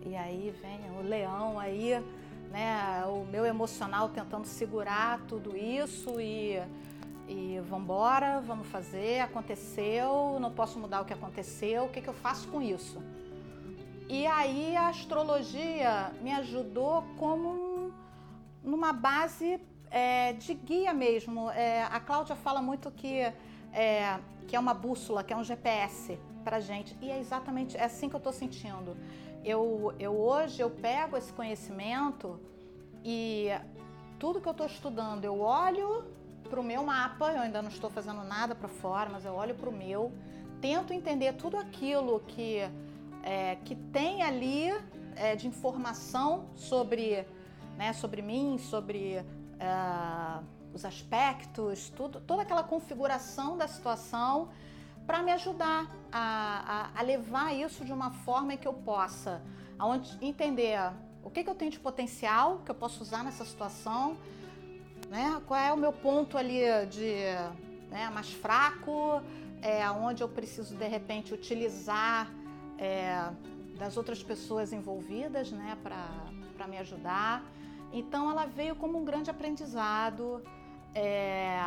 e 0.05 0.15
aí 0.15 0.53
vem 0.61 0.79
o 0.97 1.01
leão 1.01 1.59
aí, 1.59 2.03
né, 2.49 3.03
o 3.05 3.25
meu 3.25 3.45
emocional 3.45 4.09
tentando 4.09 4.45
segurar 4.45 5.19
tudo 5.27 5.55
isso 5.55 6.19
e 6.19 6.61
e 7.27 7.61
vamos 7.61 7.85
embora, 7.85 8.41
vamos 8.41 8.67
fazer, 8.67 9.21
aconteceu, 9.21 10.37
não 10.41 10.51
posso 10.51 10.77
mudar 10.77 10.99
o 10.99 11.05
que 11.05 11.13
aconteceu, 11.13 11.85
o 11.85 11.89
que, 11.89 12.01
que 12.01 12.09
eu 12.09 12.13
faço 12.13 12.45
com 12.49 12.61
isso? 12.61 13.01
E 14.11 14.27
aí 14.27 14.75
a 14.75 14.89
astrologia 14.89 16.11
me 16.21 16.33
ajudou 16.33 17.01
como 17.17 17.47
um, 17.47 17.91
numa 18.61 18.91
base 18.91 19.57
é, 19.89 20.33
de 20.33 20.53
guia 20.53 20.93
mesmo. 20.93 21.49
É, 21.51 21.83
a 21.83 21.97
Cláudia 21.97 22.35
fala 22.35 22.61
muito 22.61 22.91
que 22.91 23.21
é, 23.71 24.19
que 24.49 24.53
é 24.53 24.59
uma 24.59 24.73
bússola, 24.73 25.23
que 25.23 25.31
é 25.31 25.37
um 25.37 25.45
GPS 25.45 26.19
para 26.43 26.59
gente. 26.59 26.93
E 27.01 27.09
é 27.09 27.19
exatamente 27.21 27.77
é 27.77 27.85
assim 27.85 28.09
que 28.09 28.15
eu 28.15 28.17
estou 28.17 28.33
sentindo. 28.33 28.97
Eu, 29.45 29.95
eu 29.97 30.11
hoje 30.11 30.59
eu 30.59 30.69
pego 30.69 31.15
esse 31.15 31.31
conhecimento 31.31 32.37
e 33.05 33.47
tudo 34.19 34.41
que 34.41 34.47
eu 34.47 34.51
estou 34.51 34.67
estudando, 34.67 35.23
eu 35.23 35.39
olho 35.39 36.03
para 36.49 36.59
o 36.59 36.63
meu 36.65 36.83
mapa, 36.83 37.31
eu 37.31 37.39
ainda 37.39 37.61
não 37.61 37.69
estou 37.69 37.89
fazendo 37.89 38.25
nada 38.25 38.53
para 38.53 38.67
fora, 38.67 39.09
mas 39.09 39.23
eu 39.23 39.35
olho 39.35 39.55
para 39.55 39.69
o 39.69 39.71
meu, 39.71 40.11
tento 40.59 40.91
entender 40.91 41.31
tudo 41.35 41.55
aquilo 41.55 42.19
que, 42.27 42.69
é, 43.23 43.55
que 43.63 43.75
tem 43.75 44.23
ali 44.23 44.69
é, 45.15 45.35
de 45.35 45.47
informação 45.47 46.49
sobre, 46.55 47.25
né, 47.77 47.93
sobre 47.93 48.21
mim, 48.21 48.57
sobre 48.57 49.15
é, 49.15 49.25
os 50.73 50.85
aspectos, 50.85 51.89
tudo, 51.89 52.21
toda 52.21 52.41
aquela 52.41 52.63
configuração 52.63 53.57
da 53.57 53.67
situação 53.67 54.49
para 55.05 55.21
me 55.21 55.31
ajudar 55.31 55.89
a, 56.11 56.91
a, 56.95 56.99
a, 56.99 57.01
levar 57.01 57.53
isso 57.53 57.83
de 57.83 57.91
uma 57.91 58.11
forma 58.11 58.55
que 58.55 58.67
eu 58.67 58.73
possa 58.73 59.41
aonde, 59.77 60.17
entender 60.21 60.77
o 61.23 61.29
que, 61.29 61.43
que 61.43 61.49
eu 61.49 61.55
tenho 61.55 61.71
de 61.71 61.79
potencial 61.79 62.59
que 62.63 62.71
eu 62.71 62.75
posso 62.75 63.01
usar 63.01 63.23
nessa 63.23 63.43
situação 63.43 64.17
né? 65.11 65.41
Qual 65.45 65.59
é 65.59 65.73
o 65.73 65.77
meu 65.77 65.91
ponto 65.91 66.37
ali 66.37 66.61
de 66.89 67.15
né, 67.89 68.09
mais 68.13 68.31
fraco, 68.31 69.21
é, 69.61 69.87
onde 69.91 70.23
eu 70.23 70.29
preciso 70.29 70.73
de 70.73 70.87
repente 70.87 71.33
utilizar 71.33 72.31
é, 72.81 73.31
das 73.77 73.95
outras 73.95 74.23
pessoas 74.23 74.73
envolvidas, 74.73 75.51
né, 75.51 75.77
para 75.83 76.67
me 76.67 76.77
ajudar. 76.79 77.43
Então 77.93 78.29
ela 78.31 78.45
veio 78.45 78.75
como 78.75 78.97
um 78.97 79.05
grande 79.05 79.29
aprendizado 79.29 80.41
é, 80.95 81.59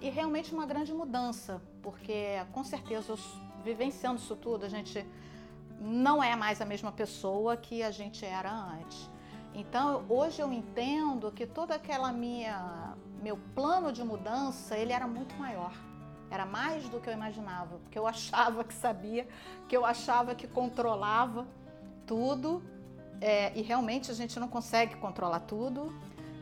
e 0.00 0.10
realmente 0.10 0.52
uma 0.52 0.66
grande 0.66 0.92
mudança, 0.92 1.62
porque 1.82 2.44
com 2.52 2.62
certeza 2.62 3.14
vivenciando 3.64 4.20
isso 4.20 4.36
tudo 4.36 4.66
a 4.66 4.68
gente 4.68 5.06
não 5.80 6.22
é 6.22 6.36
mais 6.36 6.60
a 6.60 6.64
mesma 6.64 6.92
pessoa 6.92 7.56
que 7.56 7.82
a 7.82 7.90
gente 7.90 8.24
era 8.24 8.52
antes. 8.52 9.10
Então, 9.54 10.04
hoje 10.08 10.40
eu 10.40 10.52
entendo 10.52 11.30
que 11.32 11.46
toda 11.46 11.74
aquela 11.74 12.12
minha 12.12 12.96
meu 13.22 13.38
plano 13.54 13.92
de 13.92 14.02
mudança, 14.02 14.76
ele 14.76 14.92
era 14.92 15.06
muito 15.06 15.34
maior. 15.36 15.72
Era 16.32 16.46
mais 16.46 16.88
do 16.88 16.98
que 16.98 17.08
eu 17.08 17.12
imaginava, 17.12 17.78
porque 17.78 17.98
eu 17.98 18.06
achava 18.06 18.64
que 18.64 18.72
sabia, 18.72 19.28
que 19.68 19.76
eu 19.76 19.84
achava 19.84 20.34
que 20.34 20.48
controlava 20.48 21.46
tudo, 22.06 22.62
é, 23.20 23.56
e 23.56 23.62
realmente 23.62 24.10
a 24.10 24.14
gente 24.14 24.40
não 24.40 24.48
consegue 24.48 24.96
controlar 24.96 25.40
tudo. 25.40 25.92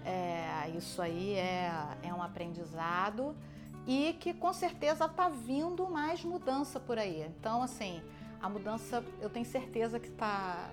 É, 0.05 0.71
isso 0.77 1.03
aí 1.03 1.35
é, 1.35 1.71
é 2.03 2.15
um 2.15 2.23
aprendizado 2.23 3.37
e 3.87 4.17
que 4.19 4.33
com 4.33 4.53
certeza 4.53 5.05
está 5.05 5.29
vindo 5.29 5.87
mais 5.91 6.25
mudança 6.25 6.79
por 6.79 6.99
aí. 6.99 7.23
Então, 7.23 7.63
assim, 7.63 8.01
a 8.41 8.49
mudança 8.49 9.05
eu 9.21 9.29
tenho 9.29 9.45
certeza 9.45 9.99
que 10.01 10.11
tá, 10.11 10.71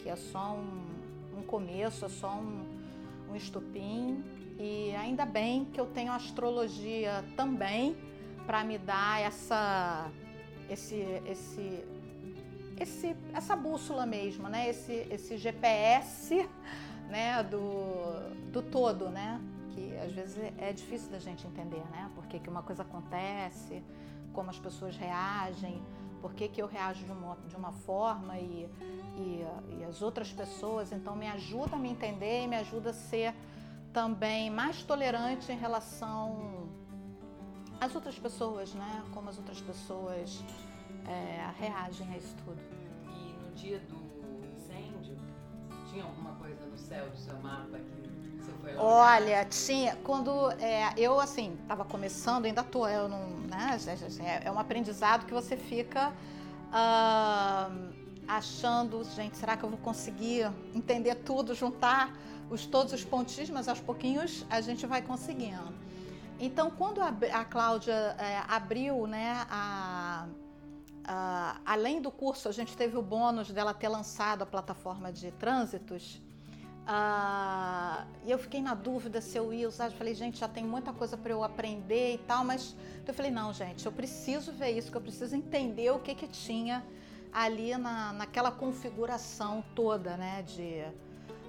que 0.00 0.08
é 0.08 0.16
só 0.16 0.54
um 0.54 0.96
um 1.36 1.42
começo, 1.42 2.04
é 2.04 2.08
só 2.08 2.34
um, 2.34 2.64
um 3.30 3.36
estupim. 3.36 4.24
E 4.58 4.94
ainda 4.96 5.26
bem 5.26 5.66
que 5.66 5.78
eu 5.78 5.86
tenho 5.86 6.12
astrologia 6.12 7.22
também 7.36 7.94
para 8.46 8.62
me 8.62 8.78
dar 8.78 9.20
essa, 9.20 10.08
esse, 10.70 10.96
esse, 11.26 11.84
esse, 12.78 13.16
essa 13.34 13.56
bússola 13.56 14.06
mesmo, 14.06 14.48
né? 14.48 14.68
Esse, 14.68 15.06
esse 15.10 15.36
GPS, 15.36 16.48
né? 17.10 17.42
Do, 17.42 18.50
do 18.52 18.62
todo, 18.62 19.08
né? 19.08 19.40
Que 19.74 19.96
às 19.98 20.12
vezes 20.12 20.38
é 20.58 20.72
difícil 20.72 21.10
da 21.10 21.18
gente 21.18 21.46
entender, 21.46 21.82
né? 21.90 22.10
Porque 22.14 22.38
que 22.38 22.48
uma 22.48 22.62
coisa 22.62 22.82
acontece, 22.82 23.82
como 24.32 24.48
as 24.48 24.58
pessoas 24.58 24.96
reagem, 24.96 25.82
por 26.20 26.32
que, 26.32 26.48
que 26.48 26.62
eu 26.62 26.66
reajo 26.66 27.04
de 27.04 27.12
uma, 27.12 27.36
de 27.48 27.56
uma 27.56 27.72
forma 27.72 28.38
e, 28.38 28.68
e, 29.16 29.46
e 29.78 29.84
as 29.84 30.02
outras 30.02 30.32
pessoas. 30.32 30.92
Então, 30.92 31.16
me 31.16 31.26
ajuda 31.26 31.76
a 31.76 31.78
me 31.78 31.90
entender 31.90 32.44
e 32.44 32.46
me 32.46 32.56
ajuda 32.56 32.90
a 32.90 32.94
ser 32.94 33.34
também 33.92 34.50
mais 34.50 34.82
tolerante 34.82 35.50
em 35.50 35.56
relação 35.56 36.65
às 37.80 37.94
outras 37.94 38.18
pessoas, 38.18 38.72
né? 38.74 39.02
Como 39.12 39.28
as 39.28 39.38
outras 39.38 39.60
pessoas 39.60 40.42
é, 41.06 41.50
reagem 41.58 42.08
a 42.12 42.16
isso 42.16 42.34
tudo. 42.44 42.60
E 43.08 43.44
no 43.44 43.54
dia 43.54 43.78
do 43.80 43.96
incêndio, 44.56 45.16
tinha 45.90 46.04
alguma 46.04 46.32
coisa 46.32 46.64
no 46.66 46.78
céu 46.78 47.08
do 47.10 47.16
seu 47.16 47.38
mapa 47.40 47.78
que 47.78 48.42
você 48.42 48.52
foi 48.60 48.74
lá? 48.74 48.82
Olha, 48.82 49.44
tinha. 49.44 49.96
Quando 49.96 50.50
é, 50.52 50.92
eu, 50.96 51.18
assim, 51.20 51.56
estava 51.62 51.84
começando, 51.84 52.46
ainda 52.46 52.62
tô, 52.62 52.86
eu 52.86 53.08
não. 53.08 53.26
Né, 53.46 53.78
é, 54.20 54.48
é 54.48 54.52
um 54.52 54.58
aprendizado 54.58 55.26
que 55.26 55.32
você 55.32 55.56
fica. 55.56 56.12
Uh, 56.66 58.06
achando, 58.26 59.04
gente, 59.04 59.36
será 59.36 59.56
que 59.56 59.64
eu 59.64 59.70
vou 59.70 59.78
conseguir 59.78 60.50
entender 60.74 61.14
tudo, 61.16 61.54
juntar 61.54 62.12
os, 62.50 62.66
todos 62.66 62.92
os 62.92 63.04
pontinhos, 63.04 63.50
mas 63.50 63.68
aos 63.68 63.80
pouquinhos 63.80 64.44
a 64.50 64.60
gente 64.60 64.84
vai 64.86 65.02
conseguindo. 65.02 65.72
Então, 66.38 66.70
quando 66.70 67.00
a, 67.00 67.08
a 67.08 67.44
Cláudia 67.44 67.94
é, 68.18 68.42
abriu, 68.46 69.06
né, 69.06 69.46
a, 69.48 70.26
a, 71.04 71.60
além 71.64 72.00
do 72.00 72.10
curso, 72.10 72.48
a 72.48 72.52
gente 72.52 72.76
teve 72.76 72.96
o 72.96 73.02
bônus 73.02 73.50
dela 73.50 73.72
ter 73.72 73.88
lançado 73.88 74.42
a 74.42 74.46
plataforma 74.46 75.10
de 75.12 75.30
trânsitos. 75.32 76.20
Uh, 76.86 78.06
e 78.24 78.30
eu 78.30 78.38
fiquei 78.38 78.62
na 78.62 78.72
dúvida 78.74 79.20
se 79.20 79.36
eu 79.36 79.52
ia 79.52 79.66
usar. 79.66 79.86
Eu 79.86 79.92
falei, 79.92 80.14
gente, 80.14 80.38
já 80.38 80.46
tem 80.46 80.64
muita 80.64 80.92
coisa 80.92 81.16
para 81.16 81.32
eu 81.32 81.42
aprender 81.42 82.14
e 82.14 82.18
tal, 82.18 82.44
mas 82.44 82.76
eu 83.06 83.14
falei, 83.14 83.30
não, 83.30 83.52
gente, 83.52 83.84
eu 83.86 83.90
preciso 83.90 84.52
ver 84.52 84.70
isso, 84.70 84.90
que 84.90 84.96
eu 84.96 85.00
preciso 85.00 85.34
entender 85.34 85.90
o 85.90 85.98
que 85.98 86.14
que 86.14 86.28
tinha 86.28 86.84
ali 87.32 87.76
na, 87.76 88.12
naquela 88.12 88.52
configuração 88.52 89.64
toda, 89.74 90.16
né, 90.16 90.42
de, 90.42 90.84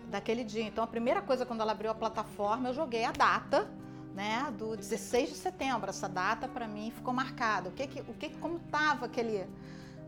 daquele 0.09 0.43
dia. 0.43 0.63
Então, 0.63 0.83
a 0.83 0.87
primeira 0.87 1.21
coisa, 1.21 1.45
quando 1.45 1.61
ela 1.61 1.71
abriu 1.71 1.91
a 1.91 1.95
plataforma, 1.95 2.69
eu 2.69 2.73
joguei 2.73 3.03
a 3.03 3.11
data, 3.11 3.69
né, 4.17 4.51
do 4.57 4.75
16 4.75 5.29
de 5.29 5.35
setembro. 5.35 5.91
Essa 5.91 6.09
data, 6.09 6.47
para 6.47 6.67
mim, 6.67 6.89
ficou 6.89 7.13
marcada. 7.13 7.69
O 7.69 7.71
que 7.71 7.85
que, 7.85 7.99
o 8.01 8.15
que 8.15 8.29
como 8.29 8.57
tava 8.57 9.05
aquele, 9.05 9.45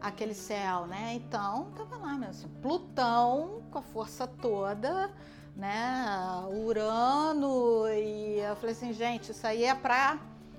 aquele 0.02 0.34
céu, 0.34 0.88
né? 0.88 1.14
Então, 1.14 1.72
tava 1.78 1.96
lá 1.98 2.14
mesmo, 2.14 2.32
assim, 2.32 2.48
Plutão 2.60 3.62
com 3.70 3.78
a 3.78 3.84
força 3.84 4.26
toda, 4.26 5.12
né, 5.56 5.96
Urano, 6.66 7.88
e 7.90 8.40
eu 8.40 8.56
falei 8.56 8.72
assim, 8.72 8.94
gente, 8.94 9.32
isso 9.32 9.46
aí 9.46 9.64
é 9.64 9.76
para 9.76 10.18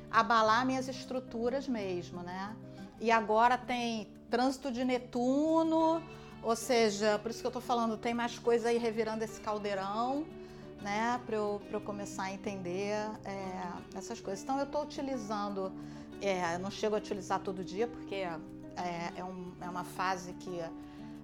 abalar 0.09 0.65
minhas 0.65 0.87
estruturas 0.87 1.67
mesmo, 1.67 2.23
né? 2.23 2.55
E 3.01 3.11
agora 3.11 3.59
tem 3.59 4.07
trânsito 4.31 4.71
de 4.71 4.85
Netuno, 4.85 6.01
ou 6.41 6.55
seja, 6.55 7.19
por 7.19 7.33
isso 7.33 7.41
que 7.41 7.47
eu 7.47 7.51
estou 7.51 7.63
falando, 7.63 7.97
tem 7.97 8.15
mais 8.15 8.39
coisa 8.39 8.69
aí 8.69 8.79
revirando 8.79 9.25
esse 9.25 9.41
caldeirão. 9.41 10.25
Né, 10.81 11.21
para 11.27 11.37
eu, 11.37 11.61
eu 11.71 11.81
começar 11.81 12.25
a 12.25 12.33
entender 12.33 12.95
é, 13.25 13.97
essas 13.97 14.21
coisas. 14.21 14.43
Então, 14.43 14.59
eu 14.59 14.65
estou 14.65 14.83
utilizando, 14.83 15.73
é, 16.21 16.55
eu 16.55 16.59
não 16.59 16.71
chego 16.71 16.95
a 16.95 16.99
utilizar 16.99 17.41
todo 17.41 17.63
dia, 17.63 17.87
porque 17.87 18.15
é, 18.15 19.13
é, 19.17 19.25
um, 19.25 19.53
é 19.61 19.69
uma 19.69 19.85
fase 19.85 20.33
que 20.35 20.61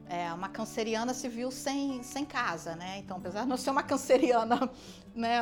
é, 0.08 0.32
uma 0.32 0.48
canceriana 0.48 1.12
se 1.14 1.28
viu 1.28 1.50
sem, 1.50 2.02
sem 2.02 2.24
casa, 2.24 2.76
né? 2.76 2.98
Então, 2.98 3.16
apesar 3.16 3.42
de 3.42 3.48
não 3.48 3.56
ser 3.56 3.70
uma 3.70 3.82
canceriana 3.82 4.70
né, 5.14 5.40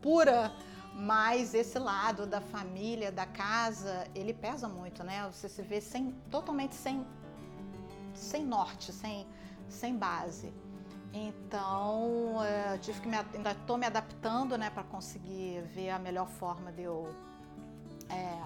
pura, 0.00 0.52
mas 0.94 1.54
esse 1.54 1.78
lado 1.78 2.26
da 2.26 2.40
família, 2.40 3.10
da 3.10 3.26
casa, 3.26 4.06
ele 4.14 4.32
pesa 4.32 4.68
muito, 4.68 5.02
né? 5.02 5.28
Você 5.30 5.48
se 5.48 5.62
vê 5.62 5.80
sem, 5.80 6.12
totalmente 6.30 6.74
sem, 6.74 7.04
sem 8.14 8.44
norte, 8.44 8.92
sem, 8.92 9.26
sem 9.68 9.96
base. 9.96 10.52
Então, 11.12 12.42
é, 12.42 12.78
tive 12.78 13.00
que 13.00 13.08
me, 13.08 13.16
ainda 13.16 13.52
estou 13.52 13.76
me 13.76 13.86
adaptando, 13.86 14.56
né, 14.56 14.70
para 14.70 14.82
conseguir 14.82 15.62
ver 15.74 15.90
a 15.90 15.98
melhor 15.98 16.26
forma 16.26 16.72
de 16.72 16.82
eu 16.82 17.14
é, 18.08 18.42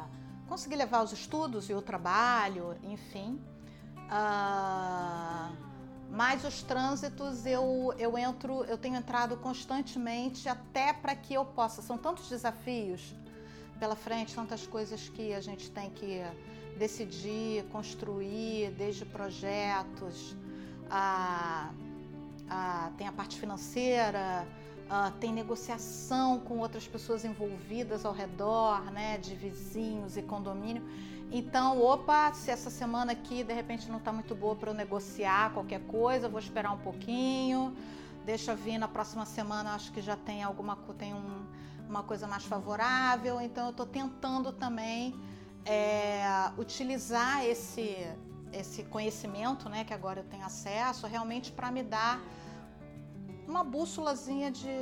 conseguir 0.49 0.76
levar 0.76 1.02
os 1.02 1.12
estudos 1.12 1.68
e 1.70 1.75
o 1.75 1.82
trabalho, 1.82 2.76
enfim. 2.82 3.40
Uh, 4.06 5.56
mas 6.11 6.44
os 6.44 6.62
trânsitos 6.62 7.44
eu, 7.44 7.92
eu 7.99 8.16
entro, 8.16 8.64
eu 8.64 8.78
tenho 8.78 8.96
entrado 8.96 9.37
constantemente 9.37 10.49
até 10.49 10.92
para 10.92 11.14
que 11.14 11.35
eu 11.35 11.44
possa. 11.44 11.82
São 11.82 11.99
tantos 11.99 12.28
desafios 12.28 13.14
pela 13.78 13.96
frente, 13.96 14.35
tantas 14.35 14.66
coisas 14.66 15.08
que 15.08 15.35
a 15.35 15.40
gente 15.40 15.70
tem 15.70 15.90
que 15.90 16.23
decidir, 16.78 17.64
construir, 17.70 18.70
desde 18.73 19.04
projetos, 19.04 20.37
a, 20.90 21.70
a, 22.48 22.90
tem 22.96 23.06
a 23.06 23.12
parte 23.12 23.38
financeira, 23.38 24.46
a, 24.88 25.10
tem 25.12 25.32
negociação 25.32 26.40
com 26.40 26.58
outras 26.58 26.86
pessoas 26.86 27.24
envolvidas 27.24 28.04
ao 28.04 28.12
redor, 28.12 28.90
né, 28.92 29.18
de 29.18 29.34
vizinhos 29.34 30.16
e 30.16 30.22
condomínio. 30.22 30.82
Então, 31.30 31.82
opa, 31.82 32.32
se 32.32 32.50
essa 32.50 32.70
semana 32.70 33.12
aqui 33.12 33.42
de 33.42 33.52
repente 33.52 33.90
não 33.90 33.98
está 33.98 34.12
muito 34.12 34.34
boa 34.34 34.54
para 34.54 34.70
eu 34.70 34.74
negociar 34.74 35.52
qualquer 35.52 35.80
coisa, 35.80 36.28
vou 36.28 36.38
esperar 36.38 36.72
um 36.72 36.78
pouquinho, 36.78 37.76
deixa 38.24 38.54
vir 38.54 38.78
na 38.78 38.86
próxima 38.86 39.26
semana, 39.26 39.74
acho 39.74 39.92
que 39.92 40.00
já 40.00 40.16
tem 40.16 40.42
alguma 40.42 40.76
tem 40.96 41.12
um, 41.14 41.46
uma 41.88 42.02
coisa 42.02 42.28
mais 42.28 42.44
favorável. 42.44 43.40
Então, 43.40 43.64
eu 43.64 43.70
estou 43.70 43.86
tentando 43.86 44.52
também 44.52 45.14
é, 45.64 46.22
utilizar 46.56 47.44
esse 47.44 48.06
esse 48.60 48.82
conhecimento, 48.84 49.68
né, 49.68 49.84
que 49.84 49.94
agora 49.94 50.20
eu 50.20 50.25
tenho 50.25 50.44
acesso, 50.44 51.06
realmente 51.06 51.52
para 51.52 51.70
me 51.70 51.82
dar 51.82 52.20
uma 53.46 53.62
bússolazinha 53.62 54.50
de, 54.50 54.76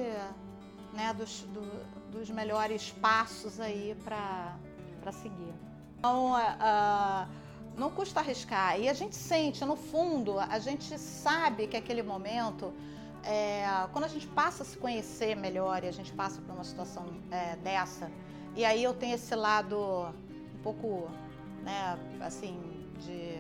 né, 0.93 1.13
dos, 1.15 1.41
do, 1.55 1.63
dos 2.11 2.31
melhores 2.31 2.91
passos 2.93 3.61
aí 3.61 3.97
para 4.05 5.13
seguir. 5.13 5.55
Então, 5.99 6.33
uh, 6.33 7.29
não 7.77 7.91
custa 7.91 8.21
arriscar. 8.21 8.79
E 8.79 8.89
a 8.89 8.93
gente 8.95 9.17
sente, 9.17 9.65
no 9.65 9.77
fundo, 9.77 10.39
a 10.39 10.59
gente 10.59 10.99
sabe 10.99 11.67
que 11.67 11.77
aquele 11.77 12.03
momento, 12.03 12.73
é, 13.23 13.65
quando 13.93 14.05
a 14.05 14.09
gente 14.09 14.27
passa 14.29 14.63
a 14.63 14.67
se 14.67 14.77
conhecer 14.77 15.35
melhor 15.35 15.83
e 15.83 15.89
a 15.89 15.93
gente 15.93 16.13
passa 16.13 16.41
por 16.41 16.55
uma 16.55 16.65
situação 16.65 17.07
é, 17.31 17.57
dessa, 17.57 18.11
e 18.55 18.65
aí 18.65 18.83
eu 18.83 18.95
tenho 18.95 19.15
esse 19.15 19.35
lado 19.35 19.77
um 20.55 20.63
pouco, 20.63 21.09
né, 21.63 21.99
assim, 22.21 22.61
de 23.01 23.34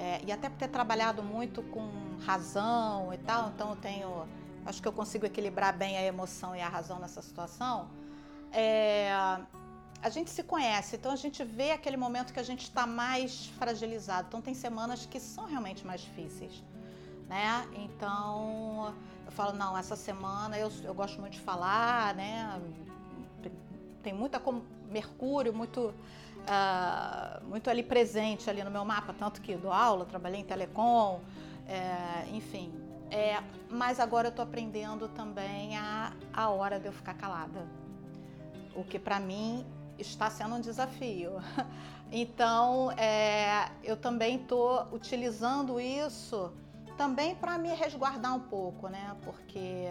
é, 0.00 0.18
e 0.26 0.32
até 0.32 0.48
por 0.48 0.56
ter 0.56 0.68
trabalhado 0.68 1.22
muito 1.22 1.62
com 1.64 1.86
razão 2.24 3.12
e 3.12 3.18
tal, 3.18 3.50
então 3.50 3.70
eu 3.70 3.76
tenho, 3.76 4.26
acho 4.64 4.80
que 4.80 4.88
eu 4.88 4.94
consigo 4.94 5.26
equilibrar 5.26 5.76
bem 5.76 5.98
a 5.98 6.02
emoção 6.02 6.56
e 6.56 6.60
a 6.62 6.68
razão 6.70 6.98
nessa 6.98 7.20
situação. 7.20 7.90
É, 8.50 9.12
a 10.02 10.08
gente 10.08 10.30
se 10.30 10.42
conhece, 10.42 10.96
então 10.96 11.12
a 11.12 11.16
gente 11.16 11.44
vê 11.44 11.72
aquele 11.72 11.98
momento 11.98 12.32
que 12.32 12.40
a 12.40 12.42
gente 12.42 12.62
está 12.62 12.86
mais 12.86 13.48
fragilizado. 13.58 14.28
Então 14.28 14.40
tem 14.40 14.54
semanas 14.54 15.04
que 15.04 15.20
são 15.20 15.44
realmente 15.44 15.86
mais 15.86 16.00
difíceis, 16.00 16.64
né? 17.28 17.68
Então 17.74 18.94
eu 19.26 19.32
falo 19.32 19.52
não, 19.52 19.76
essa 19.76 19.96
semana 19.96 20.58
eu, 20.58 20.72
eu 20.82 20.94
gosto 20.94 21.20
muito 21.20 21.34
de 21.34 21.40
falar, 21.40 22.14
né? 22.14 22.58
Tem 24.02 24.14
muita 24.14 24.40
como 24.40 24.64
Mercúrio, 24.88 25.52
muito 25.52 25.92
uh, 26.46 27.44
muito 27.46 27.68
ali 27.68 27.82
presente 27.82 28.48
ali 28.48 28.62
no 28.62 28.70
meu 28.70 28.84
mapa, 28.84 29.14
tanto 29.18 29.40
que 29.40 29.56
dou 29.56 29.72
aula, 29.72 30.04
trabalhei 30.04 30.40
em 30.40 30.44
telecom, 30.44 31.20
é, 31.66 32.28
enfim. 32.32 32.72
É, 33.10 33.42
mas 33.68 33.98
agora 33.98 34.28
eu 34.28 34.30
estou 34.30 34.44
aprendendo 34.44 35.08
também 35.08 35.76
a, 35.76 36.12
a 36.32 36.48
hora 36.48 36.78
de 36.78 36.86
eu 36.86 36.92
ficar 36.92 37.14
calada. 37.14 37.66
O 38.74 38.84
que 38.84 38.98
para 38.98 39.18
mim 39.18 39.66
está 39.98 40.30
sendo 40.30 40.56
um 40.56 40.60
desafio. 40.60 41.32
Então, 42.12 42.90
é, 42.98 43.70
eu 43.84 43.96
também 43.96 44.34
estou 44.34 44.84
utilizando 44.90 45.78
isso 45.78 46.52
também 46.96 47.36
para 47.36 47.56
me 47.56 47.68
resguardar 47.68 48.34
um 48.34 48.40
pouco, 48.40 48.88
né? 48.88 49.16
Porque 49.22 49.88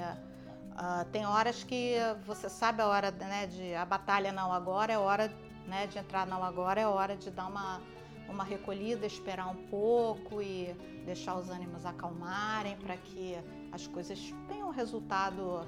uh, 0.74 1.06
tem 1.14 1.26
horas 1.26 1.64
que 1.64 1.96
você 2.26 2.50
sabe 2.50 2.82
a 2.82 2.88
hora 2.88 3.10
né, 3.10 3.48
de 3.48 3.74
a 3.74 3.86
batalha 3.86 4.34
não 4.34 4.52
agora 4.52 4.92
é 4.92 4.98
hora 4.98 5.34
né, 5.68 5.88
de 5.88 5.98
entrar 5.98 6.26
não 6.26 6.44
agora, 6.44 6.82
é 6.82 6.88
hora 6.88 7.16
de 7.16 7.30
dar 7.30 7.48
uma, 7.48 7.82
uma 8.28 8.44
recolhida, 8.44 9.06
esperar 9.06 9.48
um 9.48 9.56
pouco 9.68 10.42
e 10.42 10.74
deixar 11.06 11.38
os 11.38 11.50
ânimos 11.50 11.86
acalmarem 11.86 12.76
para 12.78 12.98
que 12.98 13.36
as 13.72 13.88
coisas 13.88 14.34
tenham 14.48 14.70
um 14.70 14.72
resultado 14.72 15.68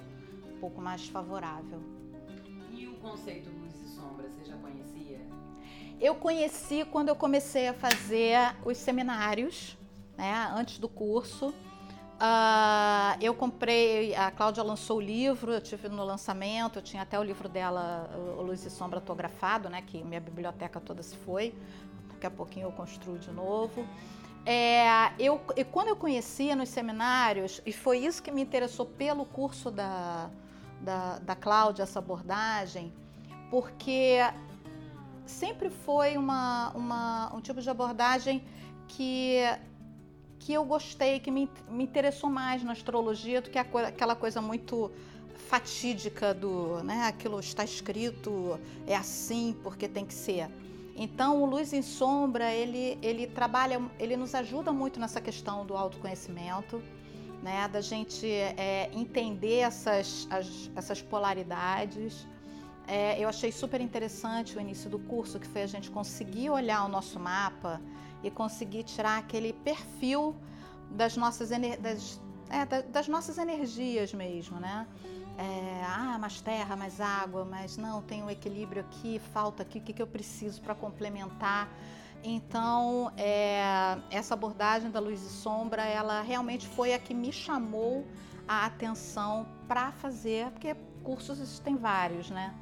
um 0.53 0.59
pouco 0.59 0.81
mais 0.81 1.07
favorável. 1.07 1.81
E 2.71 2.87
o 2.87 2.95
conceito 2.95 3.49
luz 3.49 3.73
e 3.81 3.87
sombra, 3.95 4.29
você 4.29 4.43
já 4.43 4.57
conhecia? 4.57 5.19
Eu 5.99 6.15
conheci 6.15 6.85
quando 6.85 7.09
eu 7.09 7.15
comecei 7.15 7.67
a 7.67 7.73
fazer 7.73 8.37
os 8.65 8.77
seminários, 8.77 9.77
né, 10.17 10.51
antes 10.53 10.79
do 10.79 10.89
curso. 10.89 11.53
Uh, 12.21 13.17
eu 13.19 13.33
comprei, 13.33 14.13
a 14.13 14.29
Cláudia 14.29 14.61
lançou 14.61 14.97
o 14.97 15.01
livro, 15.01 15.53
eu 15.53 15.59
tive 15.59 15.89
no 15.89 16.03
lançamento, 16.03 16.77
eu 16.77 16.83
tinha 16.83 17.01
até 17.01 17.19
o 17.19 17.23
livro 17.23 17.49
dela, 17.49 18.07
o 18.37 18.43
Luz 18.43 18.63
e 18.63 18.69
Sombra 18.69 18.99
autografado, 18.99 19.67
né, 19.69 19.81
que 19.81 20.03
minha 20.03 20.21
biblioteca 20.21 20.79
toda 20.79 21.01
se 21.01 21.15
foi. 21.15 21.55
Daqui 22.13 22.27
a 22.27 22.29
pouquinho 22.29 22.67
eu 22.67 22.71
construo 22.73 23.17
de 23.17 23.31
novo. 23.31 23.87
É, 24.45 25.11
eu, 25.17 25.41
e 25.55 25.63
quando 25.63 25.87
eu 25.87 25.95
conhecia 25.95 26.55
nos 26.55 26.69
seminários, 26.69 27.59
e 27.65 27.73
foi 27.73 27.97
isso 27.97 28.21
que 28.21 28.29
me 28.29 28.43
interessou 28.43 28.85
pelo 28.85 29.25
curso 29.25 29.71
da, 29.71 30.29
da, 30.79 31.17
da 31.17 31.35
Cláudia, 31.35 31.81
essa 31.81 31.97
abordagem, 31.97 32.93
porque 33.49 34.19
sempre 35.25 35.71
foi 35.71 36.17
uma, 36.17 36.69
uma, 36.75 37.35
um 37.35 37.41
tipo 37.41 37.59
de 37.59 37.69
abordagem 37.69 38.45
que 38.87 39.39
que 40.41 40.51
eu 40.53 40.65
gostei, 40.65 41.19
que 41.19 41.29
me, 41.29 41.47
me 41.69 41.83
interessou 41.83 42.29
mais 42.29 42.63
na 42.63 42.71
astrologia 42.71 43.41
do 43.41 43.49
que 43.49 43.59
aquela 43.59 44.15
coisa 44.15 44.41
muito 44.41 44.91
fatídica 45.49 46.33
do, 46.33 46.83
né, 46.83 47.03
aquilo 47.03 47.39
está 47.39 47.63
escrito, 47.63 48.59
é 48.87 48.95
assim 48.95 49.55
porque 49.61 49.87
tem 49.87 50.03
que 50.03 50.13
ser. 50.13 50.49
Então, 50.95 51.41
o 51.41 51.45
Luz 51.45 51.73
em 51.73 51.83
Sombra, 51.83 52.51
ele, 52.51 52.97
ele 53.01 53.27
trabalha, 53.27 53.79
ele 53.99 54.17
nos 54.17 54.33
ajuda 54.33 54.71
muito 54.71 54.99
nessa 54.99 55.21
questão 55.21 55.63
do 55.63 55.75
autoconhecimento, 55.77 56.81
né, 57.43 57.67
da 57.67 57.81
gente 57.81 58.25
é, 58.27 58.89
entender 58.93 59.59
essas, 59.59 60.27
as, 60.29 60.71
essas 60.75 61.01
polaridades. 61.01 62.27
É, 62.87 63.23
eu 63.23 63.29
achei 63.29 63.51
super 63.51 63.79
interessante 63.79 64.57
o 64.57 64.61
início 64.61 64.89
do 64.89 64.97
curso, 64.99 65.39
que 65.39 65.47
foi 65.47 65.61
a 65.61 65.67
gente 65.67 65.91
conseguir 65.91 66.49
olhar 66.49 66.83
o 66.83 66.89
nosso 66.89 67.19
mapa 67.19 67.79
e 68.23 68.29
conseguir 68.29 68.83
tirar 68.83 69.17
aquele 69.17 69.53
perfil 69.53 70.35
das 70.89 71.15
nossas, 71.15 71.49
das, 71.49 72.21
é, 72.49 72.65
das 72.83 73.07
nossas 73.07 73.37
energias 73.37 74.13
mesmo, 74.13 74.59
né? 74.59 74.87
É, 75.37 75.83
ah, 75.85 76.17
mais 76.19 76.41
terra, 76.41 76.75
mais 76.75 76.99
água, 76.99 77.45
mas 77.45 77.77
não, 77.77 78.01
tem 78.01 78.21
um 78.21 78.29
equilíbrio 78.29 78.81
aqui, 78.81 79.19
falta 79.33 79.63
aqui, 79.63 79.79
o 79.79 79.81
que, 79.81 79.93
que 79.93 80.01
eu 80.01 80.07
preciso 80.07 80.61
para 80.61 80.75
complementar. 80.75 81.69
Então, 82.23 83.11
é, 83.17 83.97
essa 84.11 84.35
abordagem 84.35 84.91
da 84.91 84.99
luz 84.99 85.23
e 85.23 85.29
sombra, 85.29 85.83
ela 85.83 86.21
realmente 86.21 86.67
foi 86.67 86.93
a 86.93 86.99
que 86.99 87.13
me 87.13 87.31
chamou 87.31 88.05
a 88.47 88.65
atenção 88.65 89.47
para 89.67 89.91
fazer, 89.93 90.51
porque 90.51 90.75
cursos 91.03 91.39
existem 91.39 91.75
vários, 91.75 92.29
né? 92.29 92.53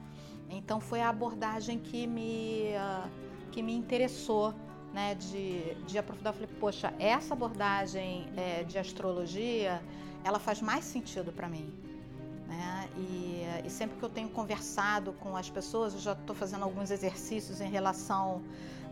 Então, 0.50 0.80
foi 0.80 1.02
a 1.02 1.10
abordagem 1.10 1.80
que 1.80 2.08
me, 2.08 2.72
uh, 2.76 3.10
que 3.52 3.62
me 3.62 3.76
interessou 3.76 4.54
né, 4.94 5.16
de, 5.16 5.76
de 5.86 5.98
aprofundar. 5.98 6.34
Eu 6.34 6.40
falei, 6.40 6.56
poxa, 6.60 6.94
essa 7.00 7.34
abordagem 7.34 8.28
é, 8.36 8.64
de 8.64 8.78
astrologia, 8.78 9.82
ela 10.24 10.40
faz 10.40 10.62
mais 10.62 10.84
sentido 10.84 11.32
para 11.32 11.48
mim. 11.48 11.72
Né? 12.48 12.90
E, 12.98 13.44
e, 13.66 13.70
sempre 13.70 13.98
que 13.98 14.04
eu 14.04 14.10
tenho 14.10 14.30
conversado 14.30 15.14
com 15.14 15.38
as 15.38 15.50
pessoas, 15.50 15.94
eu 15.94 16.00
já 16.00 16.14
estou 16.14 16.36
fazendo 16.36 16.64
alguns 16.64 16.90
exercícios 16.90 17.62
em 17.62 17.70
relação, 17.70 18.42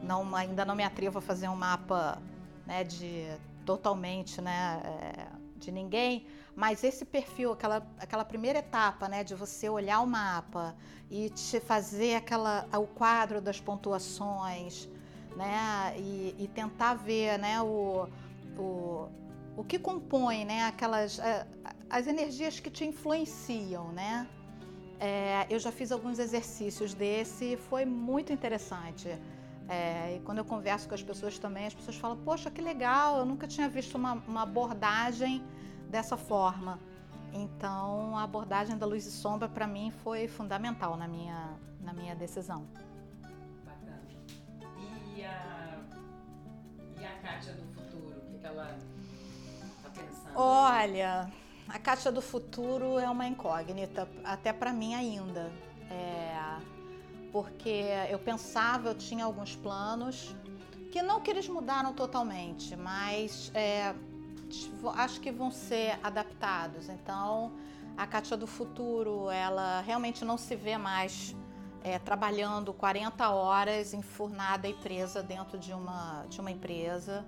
não, 0.03 0.35
ainda 0.35 0.63
não 0.63 0.75
me 0.75 0.83
atrevo 0.83 1.17
a 1.17 1.21
fazer 1.21 1.47
um 1.47 1.55
mapa 1.55 2.21
né, 2.67 2.83
de 2.83 3.27
totalmente, 3.65 4.39
né, 4.41 4.81
é, 4.85 5.27
de 5.57 5.71
ninguém, 5.71 6.27
mas 6.55 6.83
esse 6.83 7.03
perfil, 7.03 7.51
aquela, 7.51 7.85
aquela 7.99 8.23
primeira 8.23 8.59
etapa, 8.59 9.07
né, 9.07 9.23
de 9.23 9.33
você 9.33 9.67
olhar 9.67 10.01
o 10.01 10.07
mapa 10.07 10.75
e 11.09 11.29
te 11.31 11.59
fazer 11.59 12.15
aquela, 12.15 12.67
o 12.73 12.85
quadro 12.85 13.41
das 13.41 13.59
pontuações, 13.59 14.87
né, 15.37 15.93
e, 15.97 16.35
e 16.39 16.47
tentar 16.47 16.95
ver, 16.95 17.37
né, 17.37 17.61
o, 17.61 18.07
o, 18.57 19.07
o 19.55 19.63
que 19.63 19.77
compõe, 19.77 20.43
né, 20.43 20.63
aquelas, 20.65 21.19
as 21.89 22.07
energias 22.07 22.59
que 22.59 22.69
te 22.69 22.83
influenciam, 22.83 23.91
né. 23.91 24.27
É, 24.99 25.45
eu 25.49 25.59
já 25.59 25.71
fiz 25.71 25.91
alguns 25.91 26.17
exercícios 26.17 26.93
desse, 26.93 27.55
foi 27.69 27.85
muito 27.85 28.33
interessante. 28.33 29.07
É, 29.69 30.15
e 30.15 30.19
quando 30.21 30.39
eu 30.39 30.45
converso 30.45 30.87
com 30.87 30.95
as 30.95 31.03
pessoas 31.03 31.37
também, 31.37 31.67
as 31.67 31.73
pessoas 31.73 31.97
falam: 31.97 32.17
Poxa, 32.17 32.49
que 32.49 32.61
legal, 32.61 33.19
eu 33.19 33.25
nunca 33.25 33.47
tinha 33.47 33.69
visto 33.69 33.95
uma, 33.95 34.13
uma 34.27 34.41
abordagem 34.41 35.43
dessa 35.87 36.17
forma. 36.17 36.79
Então, 37.33 38.17
a 38.17 38.23
abordagem 38.23 38.77
da 38.77 38.85
luz 38.85 39.05
e 39.05 39.11
sombra 39.11 39.47
para 39.47 39.67
mim 39.67 39.91
foi 40.03 40.27
fundamental 40.27 40.97
na 40.97 41.07
minha, 41.07 41.59
na 41.81 41.93
minha 41.93 42.15
decisão. 42.15 42.65
Ela 48.47 48.77
está 49.77 49.89
pensando? 49.89 50.33
Olha, 50.35 51.31
a 51.67 51.79
Kátia 51.79 52.11
do 52.11 52.21
futuro 52.21 52.97
é 52.97 53.09
uma 53.09 53.27
incógnita, 53.27 54.07
até 54.23 54.53
para 54.53 54.71
mim 54.71 54.95
ainda. 54.95 55.51
É, 55.89 56.37
porque 57.31 57.85
eu 58.09 58.19
pensava, 58.19 58.89
eu 58.89 58.95
tinha 58.95 59.25
alguns 59.25 59.55
planos 59.55 60.35
que 60.91 61.01
não 61.01 61.21
que 61.21 61.29
eles 61.29 61.47
mudaram 61.47 61.93
totalmente, 61.93 62.75
mas 62.75 63.51
é, 63.53 63.93
acho 64.95 65.19
que 65.19 65.31
vão 65.31 65.51
ser 65.51 65.99
adaptados. 66.01 66.89
Então, 66.89 67.51
a 67.97 68.07
Kátia 68.07 68.37
do 68.37 68.47
futuro, 68.47 69.29
ela 69.29 69.81
realmente 69.81 70.23
não 70.23 70.37
se 70.37 70.55
vê 70.55 70.77
mais 70.77 71.35
é, 71.83 71.99
trabalhando 71.99 72.73
40 72.73 73.29
horas 73.29 73.93
enfurnada 73.93 74.67
e 74.67 74.73
presa 74.73 75.21
dentro 75.21 75.57
de 75.57 75.73
uma, 75.73 76.25
de 76.29 76.39
uma 76.39 76.51
empresa. 76.51 77.25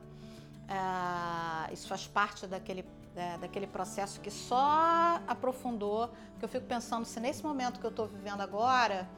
É, 0.69 1.73
isso 1.73 1.87
faz 1.87 2.05
parte 2.05 2.45
daquele, 2.45 2.85
é, 3.15 3.39
daquele 3.39 3.65
processo 3.65 4.21
que 4.21 4.29
só 4.29 5.19
aprofundou, 5.27 6.09
porque 6.31 6.45
eu 6.45 6.49
fico 6.49 6.67
pensando 6.67 7.05
se 7.05 7.19
nesse 7.19 7.43
momento 7.43 7.79
que 7.79 7.85
eu 7.85 7.89
estou 7.89 8.05
vivendo 8.05 8.41
agora, 8.41 9.09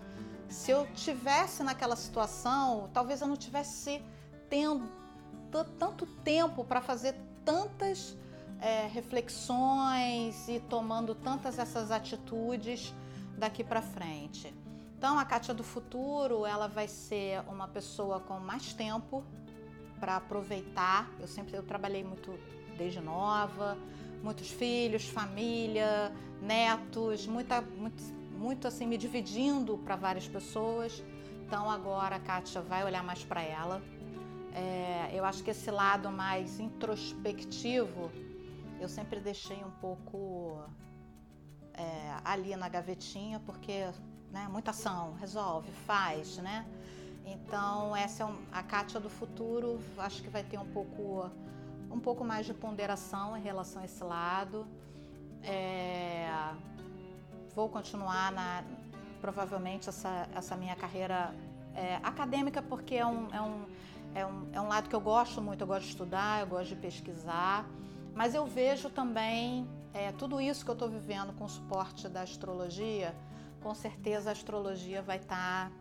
se 0.48 0.72
eu 0.72 0.88
tivesse 0.94 1.62
naquela 1.62 1.98
situação, 1.98 2.90
talvez 2.94 3.20
eu 3.20 3.28
não 3.28 3.36
tivesse 3.36 4.02
tendo 4.50 4.90
tanto 5.78 6.06
tempo 6.24 6.64
para 6.64 6.82
fazer 6.82 7.16
tantas 7.44 8.16
é, 8.62 8.88
reflexões 8.88 10.48
e 10.48 10.62
tomando 10.62 11.14
tantas 11.14 11.60
essas 11.60 11.92
atitudes 11.92 12.94
daqui 13.38 13.64
para 13.64 13.82
frente. 13.82 14.54
Então, 14.98 15.18
a 15.18 15.26
Kátia 15.26 15.54
do 15.54 15.64
futuro, 15.64 16.46
ela 16.46 16.68
vai 16.68 16.88
ser 16.88 17.42
uma 17.50 17.68
pessoa 17.68 18.20
com 18.20 18.40
mais 18.40 18.72
tempo 18.72 19.26
para 20.02 20.18
aproveitar. 20.18 21.10
Eu 21.20 21.28
sempre 21.28 21.56
eu 21.56 21.64
trabalhei 21.64 22.04
muito 22.04 22.38
desde 22.78 23.00
nova, 23.00 23.78
muitos 24.24 24.50
filhos, 24.50 25.08
família, 25.08 26.12
netos, 26.42 27.28
muita, 27.28 27.62
muito, 27.62 28.04
muito 28.38 28.68
assim 28.68 28.88
me 28.88 28.98
dividindo 28.98 29.78
para 29.78 29.96
várias 29.96 30.28
pessoas. 30.28 31.04
Então 31.46 31.70
agora 31.70 32.16
a 32.16 32.20
Kátia 32.20 32.62
vai 32.62 32.84
olhar 32.84 33.04
mais 33.04 33.24
para 33.24 33.44
ela. 33.44 33.82
É, 34.54 35.12
eu 35.14 35.24
acho 35.24 35.44
que 35.44 35.52
esse 35.52 35.70
lado 35.72 36.10
mais 36.12 36.60
introspectivo 36.60 38.12
eu 38.82 38.90
sempre 38.90 39.20
deixei 39.20 39.64
um 39.64 39.70
pouco 39.80 40.60
é, 41.76 42.16
ali 42.26 42.56
na 42.56 42.68
gavetinha, 42.68 43.40
porque 43.46 43.86
né, 44.32 44.48
muita 44.52 44.72
ação, 44.72 45.14
resolve, 45.20 45.72
faz, 45.86 46.38
né? 46.38 46.66
Então 47.26 47.96
essa 47.96 48.24
é 48.24 48.26
um, 48.26 48.38
a 48.52 48.64
Kátia 48.64 49.00
do 49.00 49.10
futuro, 49.10 49.80
acho 49.98 50.22
que 50.22 50.30
vai 50.30 50.44
ter 50.44 50.58
um 50.58 50.66
pouco 50.66 51.30
um 51.90 52.00
pouco 52.00 52.24
mais 52.24 52.46
de 52.46 52.54
ponderação 52.54 53.38
em 53.38 53.42
relação 53.42 53.82
a 53.82 53.86
esse 53.86 54.04
lado. 54.04 54.66
É, 55.44 56.30
vou 57.54 57.68
continuar 57.68 58.32
na 58.32 58.64
provavelmente 59.20 59.88
essa, 59.88 60.28
essa 60.34 60.56
minha 60.56 60.76
carreira 60.76 61.34
é, 61.76 61.98
acadêmica 61.98 62.62
porque 62.62 62.96
é 62.96 63.06
um, 63.06 63.28
é, 63.32 63.42
um, 63.42 63.66
é, 64.16 64.26
um, 64.26 64.50
é 64.54 64.62
um 64.62 64.68
lado 64.68 64.90
que 64.90 64.96
eu 64.96 65.02
gosto 65.02 65.42
muito, 65.42 65.62
eu 65.62 65.68
gosto 65.68 65.84
de 65.84 65.90
estudar, 65.90 66.42
eu 66.42 66.48
gosto 66.48 66.70
de 66.70 66.76
pesquisar, 66.76 67.66
mas 68.16 68.34
eu 68.34 68.46
vejo 68.46 68.90
também 68.90 69.68
é, 69.94 70.12
tudo 70.12 70.42
isso 70.42 70.66
que 70.66 70.72
eu 70.72 70.74
estou 70.74 70.90
vivendo 70.90 71.34
com 71.34 71.46
o 71.46 71.50
suporte 71.50 72.10
da 72.10 72.22
astrologia, 72.22 73.16
com 73.62 73.76
certeza 73.76 74.30
a 74.30 74.34
astrologia 74.34 75.02
vai 75.02 75.18
estar 75.18 75.70
tá 75.70 75.72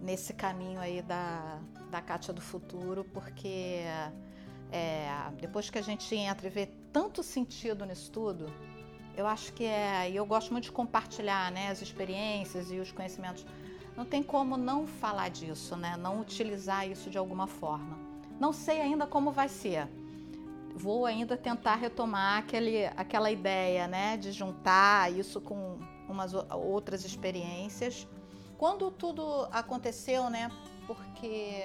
nesse 0.00 0.32
caminho 0.32 0.80
aí 0.80 1.02
da, 1.02 1.58
da 1.90 2.00
Kátia 2.00 2.32
do 2.32 2.40
futuro, 2.40 3.04
porque 3.04 3.82
é, 4.70 5.08
depois 5.40 5.70
que 5.70 5.78
a 5.78 5.82
gente 5.82 6.14
entra 6.14 6.46
e 6.46 6.50
vê 6.50 6.66
tanto 6.92 7.22
sentido 7.22 7.84
nisso 7.84 8.10
tudo, 8.10 8.46
eu 9.16 9.26
acho 9.26 9.52
que 9.52 9.64
é, 9.64 10.10
e 10.10 10.16
eu 10.16 10.24
gosto 10.24 10.52
muito 10.52 10.64
de 10.64 10.72
compartilhar, 10.72 11.50
né, 11.50 11.68
as 11.70 11.82
experiências 11.82 12.70
e 12.70 12.78
os 12.78 12.92
conhecimentos. 12.92 13.44
Não 13.96 14.04
tem 14.04 14.22
como 14.22 14.56
não 14.56 14.86
falar 14.86 15.28
disso, 15.28 15.76
né, 15.76 15.96
não 15.96 16.20
utilizar 16.20 16.88
isso 16.88 17.10
de 17.10 17.18
alguma 17.18 17.48
forma. 17.48 17.98
Não 18.38 18.52
sei 18.52 18.80
ainda 18.80 19.06
como 19.06 19.32
vai 19.32 19.48
ser. 19.48 19.88
Vou 20.74 21.04
ainda 21.04 21.36
tentar 21.36 21.74
retomar 21.74 22.38
aquele, 22.38 22.86
aquela 22.86 23.30
ideia, 23.32 23.88
né, 23.88 24.16
de 24.16 24.30
juntar 24.30 25.12
isso 25.12 25.40
com 25.40 25.76
umas 26.08 26.32
outras 26.32 27.04
experiências. 27.04 28.06
Quando 28.58 28.90
tudo 28.90 29.48
aconteceu, 29.52 30.28
né, 30.28 30.50
porque 30.86 31.64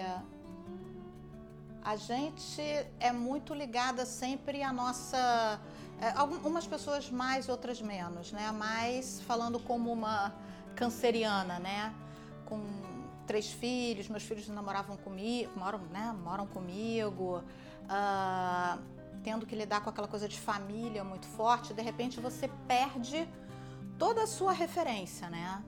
a 1.83 1.97
gente 1.97 2.61
é 2.99 3.11
muito 3.11 3.53
ligada 3.53 4.05
sempre 4.05 4.63
à 4.63 4.71
nossa 4.71 5.59
é, 5.99 6.11
algumas 6.15 6.67
pessoas 6.67 7.09
mais, 7.09 7.47
outras 7.47 7.81
menos, 7.81 8.31
né? 8.31 8.51
Mas 8.51 9.21
falando 9.21 9.59
como 9.59 9.91
uma 9.91 10.33
canceriana, 10.75 11.59
né? 11.59 11.93
Com 12.45 12.61
três 13.25 13.49
filhos, 13.51 14.09
meus 14.09 14.23
filhos 14.23 14.47
namoravam 14.49 14.97
comigo, 14.97 15.51
moram, 15.55 15.79
né? 15.91 16.13
Moram 16.23 16.45
comigo, 16.45 17.41
uh, 17.85 18.81
tendo 19.23 19.45
que 19.45 19.55
lidar 19.55 19.81
com 19.81 19.89
aquela 19.89 20.07
coisa 20.07 20.27
de 20.27 20.37
família 20.39 21.03
muito 21.03 21.25
forte, 21.25 21.73
de 21.73 21.81
repente 21.81 22.19
você 22.19 22.49
perde 22.67 23.27
toda 23.97 24.23
a 24.23 24.27
sua 24.27 24.51
referência, 24.51 25.29
né? 25.29 25.63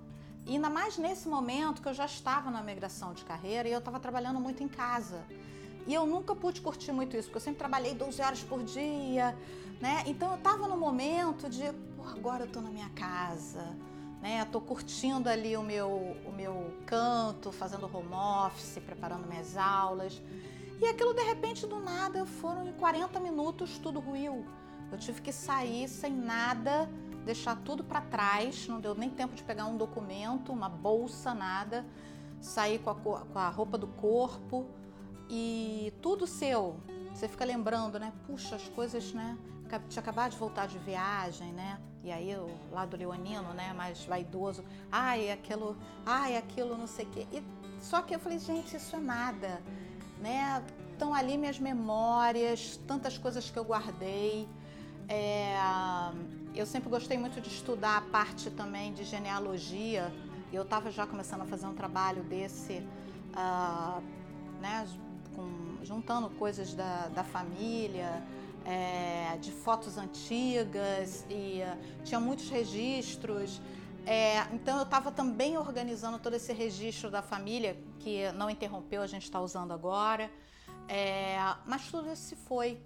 E 0.45 0.53
ainda 0.53 0.69
mais 0.69 0.97
nesse 0.97 1.27
momento 1.27 1.81
que 1.81 1.87
eu 1.87 1.93
já 1.93 2.05
estava 2.05 2.51
na 2.51 2.61
migração 2.61 3.13
de 3.13 3.25
carreira 3.25 3.67
e 3.67 3.71
eu 3.71 3.79
estava 3.79 3.99
trabalhando 3.99 4.39
muito 4.39 4.61
em 4.63 4.67
casa. 4.67 5.23
E 5.87 5.93
eu 5.93 6.05
nunca 6.05 6.35
pude 6.35 6.61
curtir 6.61 6.91
muito 6.91 7.17
isso, 7.17 7.27
porque 7.27 7.37
eu 7.37 7.41
sempre 7.41 7.59
trabalhei 7.59 7.93
12 7.95 8.21
horas 8.21 8.43
por 8.43 8.63
dia, 8.63 9.35
né? 9.81 10.03
Então 10.05 10.29
eu 10.31 10.37
estava 10.37 10.67
no 10.67 10.77
momento 10.77 11.49
de, 11.49 11.71
pô, 11.95 12.03
agora 12.03 12.43
eu 12.43 12.47
estou 12.47 12.61
na 12.61 12.69
minha 12.69 12.89
casa, 12.89 13.75
né? 14.21 14.41
Estou 14.41 14.61
curtindo 14.61 15.29
ali 15.29 15.57
o 15.57 15.63
meu, 15.63 15.89
o 16.25 16.31
meu 16.31 16.75
canto, 16.85 17.51
fazendo 17.51 17.85
home 17.91 18.13
office, 18.45 18.79
preparando 18.85 19.27
minhas 19.27 19.57
aulas. 19.57 20.21
E 20.79 20.85
aquilo 20.85 21.13
de 21.13 21.23
repente 21.23 21.65
do 21.65 21.79
nada 21.79 22.25
foram 22.25 22.67
em 22.67 22.73
40 22.73 23.19
minutos 23.19 23.79
tudo 23.79 23.99
ruiu. 23.99 24.45
Eu 24.91 24.97
tive 24.97 25.21
que 25.21 25.31
sair 25.31 25.87
sem 25.87 26.13
nada, 26.13 26.89
deixar 27.25 27.57
tudo 27.57 27.83
para 27.83 28.01
trás, 28.01 28.67
não 28.67 28.79
deu 28.79 28.95
nem 28.95 29.09
tempo 29.09 29.35
de 29.35 29.43
pegar 29.43 29.65
um 29.65 29.75
documento, 29.75 30.53
uma 30.53 30.69
bolsa, 30.69 31.33
nada. 31.33 31.85
Sair 32.39 32.79
com 32.79 32.91
a, 32.91 32.95
com 32.95 33.39
a 33.39 33.49
roupa 33.49 33.77
do 33.77 33.87
corpo 33.87 34.67
e 35.29 35.91
tudo 36.01 36.27
seu. 36.27 36.77
Você 37.13 37.27
fica 37.27 37.43
lembrando, 37.43 37.99
né? 37.99 38.13
Puxa, 38.27 38.55
as 38.55 38.67
coisas, 38.69 39.13
né? 39.13 39.37
tinha 39.89 40.01
acabado 40.01 40.31
de 40.31 40.37
voltar 40.37 40.67
de 40.67 40.77
viagem, 40.77 41.51
né? 41.51 41.79
E 42.03 42.11
aí 42.11 42.35
o 42.35 42.47
lado 42.71 42.95
leonino, 42.95 43.51
né, 43.53 43.73
mais 43.73 44.05
vaidoso, 44.05 44.63
ai, 44.91 45.31
aquilo, 45.31 45.75
ai, 46.05 46.37
aquilo, 46.37 46.77
não 46.77 46.85
sei 46.85 47.05
o 47.05 47.09
quê. 47.09 47.27
E, 47.31 47.43
só 47.81 48.01
que 48.01 48.13
eu 48.13 48.19
falei, 48.19 48.37
gente, 48.37 48.77
isso 48.77 48.95
é 48.95 48.99
nada, 48.99 49.61
né? 50.21 50.63
Estão 50.91 51.13
ali 51.13 51.37
minhas 51.37 51.59
memórias, 51.59 52.79
tantas 52.87 53.17
coisas 53.17 53.49
que 53.49 53.57
eu 53.57 53.65
guardei. 53.65 54.47
É, 55.09 55.57
eu 56.55 56.65
sempre 56.65 56.89
gostei 56.89 57.17
muito 57.17 57.41
de 57.41 57.49
estudar 57.49 57.97
a 57.97 58.01
parte 58.01 58.49
também 58.49 58.93
de 58.93 59.03
genealogia. 59.03 60.13
Eu 60.51 60.63
estava 60.63 60.89
já 60.89 61.05
começando 61.05 61.41
a 61.41 61.45
fazer 61.45 61.65
um 61.67 61.73
trabalho 61.73 62.23
desse, 62.23 62.81
uh, 63.33 64.01
né, 64.61 64.87
com, 65.35 65.83
juntando 65.83 66.29
coisas 66.31 66.73
da, 66.73 67.07
da 67.09 67.23
família, 67.23 68.23
é, 68.63 69.37
de 69.41 69.51
fotos 69.51 69.97
antigas 69.97 71.25
e 71.29 71.61
uh, 71.61 72.03
tinha 72.03 72.19
muitos 72.19 72.49
registros. 72.49 73.61
É, 74.05 74.41
então 74.53 74.77
eu 74.77 74.83
estava 74.83 75.11
também 75.11 75.57
organizando 75.57 76.19
todo 76.19 76.35
esse 76.35 76.53
registro 76.53 77.09
da 77.11 77.21
família, 77.21 77.77
que 77.99 78.31
não 78.33 78.49
interrompeu, 78.49 79.01
a 79.01 79.07
gente 79.07 79.23
está 79.23 79.41
usando 79.41 79.73
agora. 79.73 80.31
É, 80.87 81.37
mas 81.65 81.89
tudo 81.89 82.11
isso 82.11 82.23
se 82.23 82.35
foi. 82.35 82.79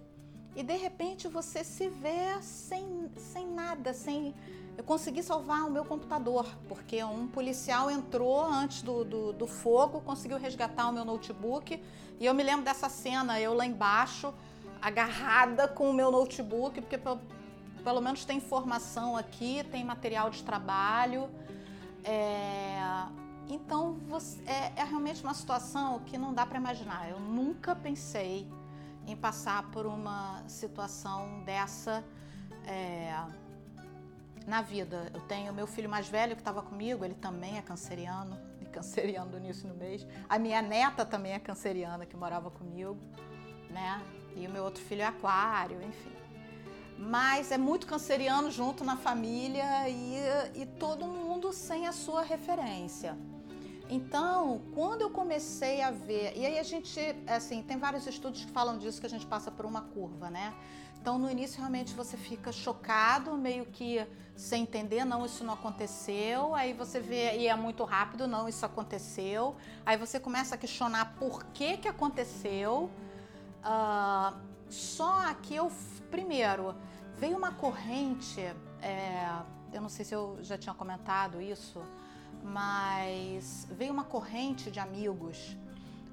E 0.56 0.64
de 0.64 0.76
repente 0.76 1.28
você 1.28 1.64
se 1.64 1.90
vê 1.90 2.42
sem, 2.42 3.10
sem 3.18 3.48
nada, 3.48 3.94
sem. 3.94 4.34
Eu 4.78 4.84
consegui 4.84 5.22
salvar 5.22 5.68
o 5.68 5.72
meu 5.72 5.84
computador, 5.84 6.46
porque 6.68 7.04
um 7.04 7.28
policial 7.28 7.92
entrou 7.92 8.46
antes 8.46 8.82
do, 8.82 9.04
do, 9.04 9.34
do 9.34 9.48
fogo, 9.48 10.02
conseguiu 10.02 10.38
resgatar 10.38 10.88
o 10.90 10.94
meu 10.94 11.04
notebook. 11.04 11.82
E 12.20 12.26
eu 12.26 12.34
me 12.34 12.44
lembro 12.44 12.64
dessa 12.64 12.90
cena, 12.90 13.40
eu 13.40 13.54
lá 13.54 13.66
embaixo, 13.66 14.34
agarrada 14.82 15.68
com 15.68 15.90
o 15.90 15.94
meu 15.94 16.10
notebook, 16.12 16.82
porque 16.82 16.98
pelo, 16.98 17.20
pelo 17.84 18.02
menos 18.02 18.24
tem 18.24 18.38
informação 18.38 19.18
aqui, 19.18 19.64
tem 19.70 19.84
material 19.84 20.30
de 20.30 20.44
trabalho. 20.44 21.30
É, 22.04 22.82
então 23.50 23.98
você, 24.08 24.42
é, 24.46 24.72
é 24.78 24.84
realmente 24.84 25.24
uma 25.24 25.34
situação 25.34 26.00
que 26.06 26.18
não 26.18 26.34
dá 26.34 26.46
para 26.46 26.58
imaginar. 26.58 27.10
Eu 27.10 27.20
nunca 27.20 27.76
pensei 27.76 28.48
em 29.08 29.16
passar 29.16 29.70
por 29.72 29.86
uma 29.86 30.44
situação 30.48 31.44
dessa 31.44 32.04
é, 32.66 33.14
na 34.46 34.62
vida. 34.62 35.12
Eu 35.14 35.22
tenho 35.22 35.54
meu 35.54 35.68
filho 35.68 35.90
mais 35.90 36.08
velho 36.08 36.36
que 36.36 36.42
estava 36.42 36.62
comigo, 36.62 37.06
ele 37.06 37.16
também 37.16 37.58
é 37.58 37.62
canceriano, 37.62 38.38
e 38.62 38.66
canceriano 38.66 39.32
do 39.32 39.38
início 39.38 39.68
no 39.68 39.76
mês. 39.76 40.06
A 40.28 40.40
minha 40.40 40.62
neta 40.62 41.06
também 41.06 41.34
é 41.34 41.40
canceriana, 41.40 42.06
que 42.06 42.16
morava 42.16 42.50
comigo, 42.50 42.98
né? 43.70 44.02
E 44.36 44.48
o 44.48 44.50
meu 44.50 44.64
outro 44.64 44.84
filho 44.84 45.02
é 45.02 45.06
aquário, 45.06 45.82
enfim. 45.82 46.14
Mas 46.98 47.52
é 47.52 47.58
muito 47.58 47.88
canceriano 47.88 48.52
junto 48.52 48.84
na 48.84 48.98
família 48.98 49.88
e, 49.88 50.16
e 50.54 50.66
todo 50.66 51.06
mundo 51.06 51.54
sem 51.54 51.88
a 51.88 51.94
sua 51.94 52.22
referência. 52.22 53.18
Então, 53.90 54.62
quando 54.76 55.02
eu 55.02 55.10
comecei 55.10 55.82
a 55.82 55.90
ver, 55.90 56.38
e 56.38 56.46
aí 56.46 56.60
a 56.60 56.64
gente, 56.64 57.00
assim, 57.26 57.64
tem 57.64 57.78
vários 57.78 58.06
estudos 58.06 58.46
que 58.46 58.52
falam 58.52 58.78
disso, 58.78 59.00
que 59.00 59.08
a 59.08 59.10
gente 59.10 59.26
passa 59.26 59.50
por 59.50 59.66
uma 59.66 59.82
curva, 59.82 60.30
né? 60.30 60.54
Então, 61.02 61.18
no 61.18 61.30
início, 61.30 61.58
realmente 61.58 61.94
você 61.96 62.16
fica 62.16 62.52
chocado, 62.52 63.36
meio 63.36 63.66
que 63.66 64.06
sem 64.36 64.64
entender, 64.64 65.04
não, 65.06 65.26
isso 65.26 65.44
não 65.44 65.56
aconteceu. 65.56 66.54
Aí 66.54 66.72
você 66.74 67.00
vê, 67.00 67.38
e 67.38 67.48
é 67.48 67.56
muito 67.56 67.84
rápido, 67.84 68.28
não, 68.28 68.48
isso 68.48 68.64
aconteceu. 68.66 69.56
Aí 69.86 69.98
você 69.98 70.20
começa 70.20 70.54
a 70.54 70.58
questionar 70.58 71.16
por 71.18 71.46
que 71.46 71.78
que 71.78 71.88
aconteceu. 71.88 72.92
Uh, 73.64 74.38
só 74.70 75.34
que 75.36 75.56
eu, 75.56 75.72
primeiro, 76.12 76.76
veio 77.18 77.38
uma 77.38 77.54
corrente, 77.54 78.42
é, 78.82 79.28
eu 79.74 79.82
não 79.82 79.90
sei 79.90 80.06
se 80.06 80.14
eu 80.14 80.38
já 80.42 80.58
tinha 80.58 80.76
comentado 80.76 81.42
isso, 81.42 81.82
mas 82.44 83.68
veio 83.72 83.92
uma 83.92 84.04
corrente 84.04 84.72
de 84.72 84.80
amigos, 84.80 85.56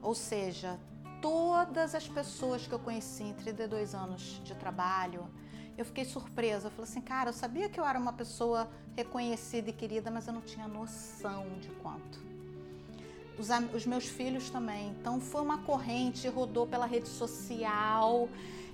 ou 0.03 0.15
seja, 0.15 0.79
todas 1.21 1.95
as 1.95 2.07
pessoas 2.07 2.67
que 2.67 2.73
eu 2.73 2.79
conheci 2.79 3.23
em 3.23 3.33
32 3.33 3.95
anos 3.95 4.41
de 4.45 4.55
trabalho, 4.55 5.29
eu 5.77 5.85
fiquei 5.85 6.05
surpresa. 6.05 6.69
Eu 6.69 6.71
falei 6.71 6.91
assim, 6.91 7.01
cara, 7.01 7.31
eu 7.31 7.35
sabia 7.35 7.69
que 7.69 7.79
eu 7.79 7.85
era 7.85 7.99
uma 7.99 8.13
pessoa 8.13 8.69
reconhecida 8.95 9.71
e 9.71 9.73
querida, 9.73 10.11
mas 10.11 10.27
eu 10.27 10.33
não 10.33 10.41
tinha 10.41 10.67
noção 10.67 11.47
de 11.61 11.69
quanto. 11.83 12.25
Os, 13.39 13.49
os 13.75 13.85
meus 13.85 14.07
filhos 14.07 14.49
também. 14.49 14.89
Então 14.91 15.21
foi 15.21 15.43
uma 15.43 15.59
corrente, 15.59 16.27
rodou 16.29 16.67
pela 16.67 16.87
rede 16.87 17.09
social. 17.09 18.29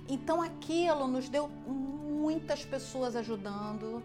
Então 0.07 0.41
aquilo 0.41 1.07
nos 1.07 1.27
deu 1.27 1.49
muitas 1.67 2.63
pessoas 2.63 3.15
ajudando 3.15 4.01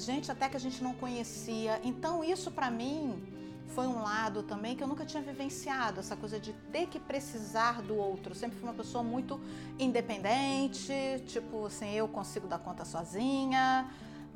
gente 0.00 0.30
até 0.30 0.48
que 0.48 0.56
a 0.56 0.60
gente 0.60 0.82
não 0.82 0.94
conhecia. 0.94 1.80
Então 1.84 2.22
isso 2.24 2.50
para 2.50 2.70
mim 2.70 3.22
foi 3.68 3.86
um 3.86 4.02
lado 4.02 4.42
também 4.42 4.76
que 4.76 4.82
eu 4.82 4.86
nunca 4.86 5.04
tinha 5.04 5.22
vivenciado, 5.22 5.98
essa 5.98 6.14
coisa 6.14 6.38
de 6.38 6.52
ter 6.70 6.86
que 6.86 7.00
precisar 7.00 7.82
do 7.82 7.96
outro. 7.96 8.32
Eu 8.32 8.36
sempre 8.36 8.56
fui 8.58 8.68
uma 8.68 8.74
pessoa 8.74 9.02
muito 9.02 9.40
independente, 9.78 10.92
tipo 11.26 11.66
assim, 11.66 11.90
eu 11.92 12.06
consigo 12.06 12.46
dar 12.46 12.58
conta 12.58 12.84
sozinha. 12.84 13.90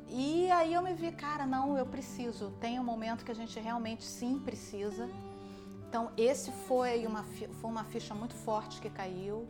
E 0.09 0.49
aí 0.51 0.73
eu 0.73 0.81
me 0.81 0.93
vi, 0.93 1.11
cara, 1.11 1.45
não, 1.45 1.77
eu 1.77 1.85
preciso. 1.85 2.51
Tem 2.59 2.79
um 2.79 2.83
momento 2.83 3.23
que 3.23 3.31
a 3.31 3.35
gente 3.35 3.59
realmente 3.59 4.03
sim 4.03 4.39
precisa. 4.39 5.07
Então 5.87 6.11
esse 6.17 6.51
foi 6.67 7.05
uma, 7.05 7.23
foi 7.23 7.69
uma 7.69 7.83
ficha 7.83 8.13
muito 8.13 8.33
forte 8.33 8.81
que 8.81 8.89
caiu. 8.89 9.47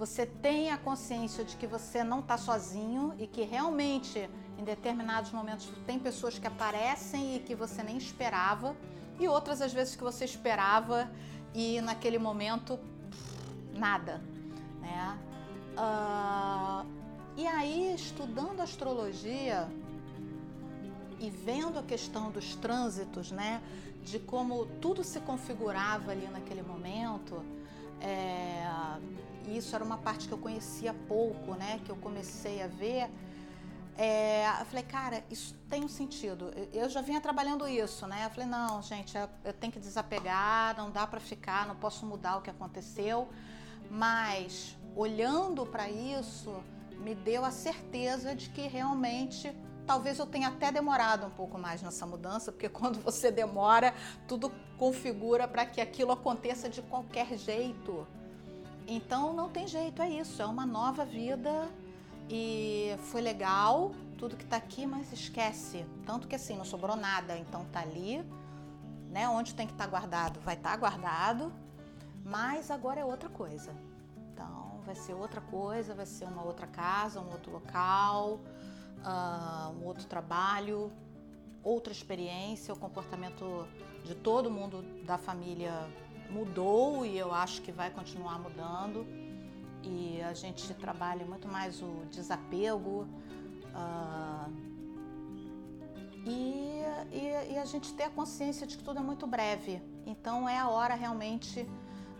Você 0.00 0.24
tem 0.24 0.70
a 0.70 0.78
consciência 0.78 1.44
de 1.44 1.54
que 1.56 1.66
você 1.66 2.02
não 2.02 2.20
está 2.20 2.38
sozinho 2.38 3.14
e 3.18 3.26
que 3.26 3.42
realmente 3.42 4.30
em 4.56 4.64
determinados 4.64 5.30
momentos 5.30 5.70
tem 5.86 5.98
pessoas 5.98 6.38
que 6.38 6.46
aparecem 6.46 7.36
e 7.36 7.40
que 7.40 7.54
você 7.54 7.82
nem 7.82 7.98
esperava, 7.98 8.74
e 9.18 9.28
outras 9.28 9.60
às 9.60 9.74
vezes 9.74 9.94
que 9.94 10.02
você 10.02 10.24
esperava 10.24 11.10
e 11.54 11.82
naquele 11.82 12.18
momento 12.18 12.78
nada, 13.76 14.22
né? 14.80 15.18
Uh, 15.76 16.86
e 17.36 17.46
aí 17.46 17.94
estudando 17.94 18.60
astrologia 18.62 19.68
e 21.18 21.28
vendo 21.28 21.78
a 21.78 21.82
questão 21.82 22.30
dos 22.30 22.54
trânsitos, 22.54 23.30
né, 23.30 23.62
de 24.02 24.18
como 24.18 24.64
tudo 24.80 25.04
se 25.04 25.20
configurava 25.20 26.10
ali 26.12 26.26
naquele 26.28 26.62
momento, 26.62 27.44
é, 28.00 28.66
isso 29.46 29.74
era 29.74 29.84
uma 29.84 29.98
parte 29.98 30.28
que 30.28 30.32
eu 30.32 30.38
conhecia 30.38 30.94
pouco, 31.08 31.54
né, 31.54 31.80
que 31.84 31.90
eu 31.90 31.96
comecei 31.96 32.62
a 32.62 32.66
ver 32.66 33.10
é, 34.02 34.46
eu 34.60 34.64
falei, 34.64 34.82
cara, 34.82 35.22
isso 35.30 35.54
tem 35.68 35.84
um 35.84 35.88
sentido. 35.88 36.50
Eu 36.72 36.88
já 36.88 37.02
vinha 37.02 37.20
trabalhando 37.20 37.68
isso, 37.68 38.06
né? 38.06 38.24
Eu 38.24 38.30
falei, 38.30 38.48
não, 38.48 38.80
gente, 38.80 39.14
eu 39.44 39.52
tenho 39.52 39.70
que 39.70 39.78
desapegar, 39.78 40.74
não 40.74 40.90
dá 40.90 41.06
para 41.06 41.20
ficar, 41.20 41.66
não 41.66 41.76
posso 41.76 42.06
mudar 42.06 42.38
o 42.38 42.40
que 42.40 42.48
aconteceu. 42.48 43.28
Mas 43.90 44.74
olhando 44.96 45.66
para 45.66 45.90
isso, 45.90 46.64
me 46.92 47.14
deu 47.14 47.44
a 47.44 47.50
certeza 47.50 48.34
de 48.34 48.48
que 48.48 48.62
realmente 48.62 49.54
talvez 49.86 50.18
eu 50.18 50.24
tenha 50.24 50.48
até 50.48 50.72
demorado 50.72 51.26
um 51.26 51.30
pouco 51.30 51.58
mais 51.58 51.82
nessa 51.82 52.06
mudança, 52.06 52.50
porque 52.50 52.70
quando 52.70 52.98
você 53.00 53.30
demora, 53.30 53.92
tudo 54.26 54.50
configura 54.78 55.46
para 55.46 55.66
que 55.66 55.78
aquilo 55.78 56.10
aconteça 56.10 56.70
de 56.70 56.80
qualquer 56.80 57.36
jeito. 57.36 58.06
Então 58.92 59.32
não 59.32 59.48
tem 59.48 59.68
jeito, 59.68 60.02
é 60.02 60.10
isso, 60.10 60.42
é 60.42 60.46
uma 60.46 60.66
nova 60.66 61.04
vida 61.04 61.70
e 62.28 62.96
foi 63.04 63.20
legal, 63.20 63.92
tudo 64.18 64.36
que 64.36 64.44
tá 64.44 64.56
aqui, 64.56 64.84
mas 64.84 65.12
esquece. 65.12 65.86
Tanto 66.04 66.26
que 66.26 66.34
assim, 66.34 66.56
não 66.56 66.64
sobrou 66.64 66.96
nada, 66.96 67.38
então 67.38 67.64
tá 67.66 67.82
ali, 67.82 68.20
né? 69.08 69.28
Onde 69.28 69.54
tem 69.54 69.64
que 69.64 69.72
estar 69.72 69.84
tá 69.84 69.90
guardado, 69.90 70.40
vai 70.40 70.56
estar 70.56 70.70
tá 70.70 70.76
guardado, 70.76 71.52
mas 72.24 72.68
agora 72.68 72.98
é 72.98 73.04
outra 73.04 73.28
coisa. 73.28 73.72
Então, 74.32 74.80
vai 74.84 74.96
ser 74.96 75.14
outra 75.14 75.40
coisa, 75.40 75.94
vai 75.94 76.06
ser 76.06 76.24
uma 76.24 76.42
outra 76.42 76.66
casa, 76.66 77.20
um 77.20 77.30
outro 77.30 77.52
local, 77.52 78.40
uh, 79.04 79.70
um 79.80 79.86
outro 79.86 80.04
trabalho, 80.04 80.90
outra 81.62 81.92
experiência. 81.92 82.74
O 82.74 82.76
comportamento 82.76 83.68
de 84.04 84.16
todo 84.16 84.50
mundo 84.50 84.82
da 85.04 85.16
família 85.16 85.72
mudou 86.30 87.04
e 87.04 87.18
eu 87.18 87.32
acho 87.32 87.62
que 87.62 87.72
vai 87.72 87.90
continuar 87.90 88.38
mudando 88.38 89.06
e 89.82 90.20
a 90.22 90.34
gente 90.34 90.72
trabalha 90.74 91.24
muito 91.24 91.48
mais 91.48 91.82
o 91.82 92.04
desapego 92.10 93.06
uh, 93.74 94.52
e, 96.26 96.82
e, 97.12 97.52
e, 97.52 97.58
a 97.58 97.64
gente 97.64 97.92
ter 97.94 98.04
a 98.04 98.10
consciência 98.10 98.66
de 98.66 98.76
que 98.76 98.84
tudo 98.84 98.98
é 98.98 99.02
muito 99.02 99.26
breve. 99.26 99.82
Então 100.04 100.48
é 100.48 100.58
a 100.58 100.68
hora 100.68 100.94
realmente 100.94 101.66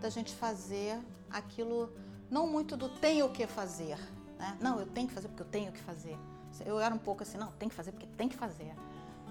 da 0.01 0.09
gente 0.09 0.35
fazer 0.35 0.99
aquilo, 1.31 1.93
não 2.31 2.47
muito 2.47 2.77
do 2.77 2.89
tenho 2.89 3.29
que 3.29 3.47
fazer. 3.47 3.99
Né? 4.39 4.57
Não, 4.61 4.81
eu 4.81 4.87
tenho 4.87 5.07
que 5.07 5.15
fazer 5.15 5.29
porque 5.29 5.43
eu 5.43 5.49
tenho 5.49 5.73
que 5.73 5.81
fazer. 5.81 6.19
Eu 6.65 6.81
era 6.81 6.95
um 6.95 6.99
pouco 6.99 7.23
assim, 7.23 7.37
não, 7.39 7.53
tem 7.53 7.69
que 7.69 7.75
fazer 7.75 7.93
porque 7.93 8.07
tem 8.17 8.29
que 8.29 8.37
fazer. 8.37 8.75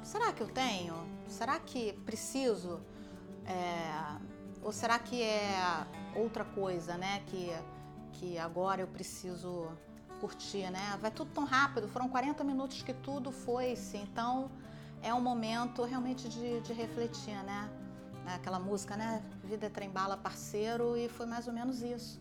Será 0.04 0.32
que 0.32 0.42
eu 0.42 0.48
tenho? 0.48 0.96
Será 1.28 1.60
que 1.60 1.94
preciso? 2.06 2.80
É, 3.46 4.20
ou 4.64 4.72
será 4.72 5.00
que 5.00 5.22
é 5.22 5.86
outra 6.16 6.44
coisa, 6.44 6.98
né? 6.98 7.22
Que 7.28 7.52
que 8.14 8.38
agora 8.38 8.82
eu 8.82 8.88
preciso 8.88 9.68
curtir, 10.20 10.70
né? 10.70 10.98
Vai 11.02 11.12
tudo 11.12 11.32
tão 11.32 11.46
rápido, 11.46 11.88
foram 11.88 12.10
40 12.10 12.44
minutos 12.44 12.82
que 12.82 12.94
tudo 12.94 13.32
foi-se, 13.32 13.98
então 13.98 14.52
é 15.02 15.14
um 15.14 15.22
momento 15.22 15.84
realmente 15.84 16.28
de, 16.28 16.60
de 16.60 16.74
refletir, 16.74 17.42
né? 17.44 17.70
Aquela 18.26 18.60
música, 18.60 18.96
né? 18.96 19.24
Vida 19.44 19.68
é 19.68 19.70
trem-bala, 19.70 20.18
parceiro, 20.18 20.98
e 20.98 21.08
foi 21.10 21.26
mais 21.26 21.48
ou 21.48 21.54
menos 21.54 21.82
isso. 21.82 22.20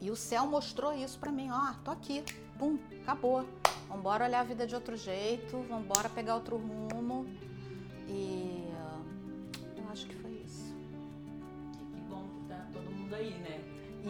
E 0.00 0.10
o 0.10 0.16
céu 0.16 0.46
mostrou 0.46 0.92
isso 0.92 1.18
para 1.18 1.32
mim, 1.32 1.50
ó, 1.50 1.72
tô 1.82 1.90
aqui, 1.90 2.22
pum, 2.58 2.78
acabou. 3.02 3.44
Vambora 3.88 4.26
olhar 4.26 4.40
a 4.40 4.44
vida 4.44 4.66
de 4.66 4.74
outro 4.74 4.96
jeito, 4.96 5.58
vambora 5.62 6.08
pegar 6.08 6.34
outro 6.34 6.56
rumo. 6.56 6.97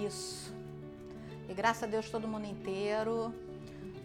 Isso. 0.09 0.53
E 1.49 1.55
graças 1.55 1.85
a 1.85 1.87
Deus 1.87 2.11
todo 2.11 2.27
mundo 2.27 2.47
inteiro, 2.47 3.35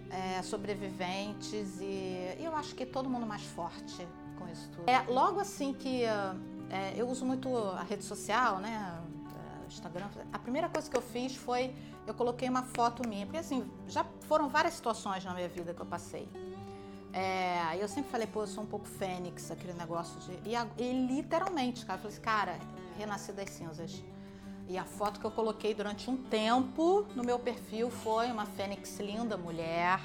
é, 0.10 0.42
sobreviventes 0.42 1.80
e, 1.82 2.38
e, 2.40 2.44
eu 2.44 2.56
acho 2.56 2.76
que 2.76 2.86
todo 2.86 3.10
mundo 3.10 3.26
mais 3.26 3.44
forte 3.44 4.08
com 4.38 4.48
isso 4.48 4.70
tudo. 4.70 4.90
É, 4.90 5.02
logo 5.08 5.40
assim 5.40 5.74
que 5.74 6.04
é, 6.04 6.94
eu 6.96 7.08
uso 7.10 7.26
muito 7.26 7.56
a 7.58 7.84
rede 7.84 8.04
social, 8.04 8.60
né? 8.60 9.02
Instagram. 9.68 10.08
A 10.32 10.38
primeira 10.38 10.70
coisa 10.70 10.90
que 10.90 10.96
eu 10.96 11.02
fiz 11.02 11.36
foi 11.36 11.74
eu 12.06 12.14
coloquei 12.14 12.48
uma 12.48 12.64
foto 12.64 13.08
minha, 13.08 13.26
porque 13.26 13.40
assim 13.40 13.70
já 13.88 14.06
foram 14.28 14.50
várias 14.50 14.76
situações 14.76 15.24
na 15.24 15.34
minha 15.34 15.48
vida 15.48 15.74
que 15.74 15.82
eu 15.82 15.86
passei. 15.86 16.28
É, 17.14 17.78
eu 17.78 17.88
sempre 17.88 18.10
falei, 18.10 18.28
pô, 18.28 18.42
eu 18.42 18.48
sou 18.48 18.64
um 18.64 18.68
pouco 18.68 18.88
fênix, 18.88 19.52
aquele 19.52 19.74
negócio 19.74 20.20
de. 20.22 20.32
E, 20.50 20.56
e 20.78 21.08
literalmente, 21.08 21.86
cara, 21.86 21.98
eu 21.98 22.02
falei 22.02 22.18
assim, 22.18 22.26
cara, 22.26 22.60
renasci 22.98 23.32
das 23.32 23.50
cinzas. 23.50 24.04
E 24.68 24.78
a 24.78 24.86
foto 24.86 25.20
que 25.20 25.26
eu 25.26 25.32
coloquei 25.32 25.74
durante 25.74 26.10
um 26.10 26.18
tempo 26.18 27.06
no 27.16 27.24
meu 27.24 27.38
perfil 27.38 27.90
foi 27.90 28.32
uma 28.32 28.46
fênix 28.46 28.98
linda, 29.00 29.38
mulher, 29.38 30.00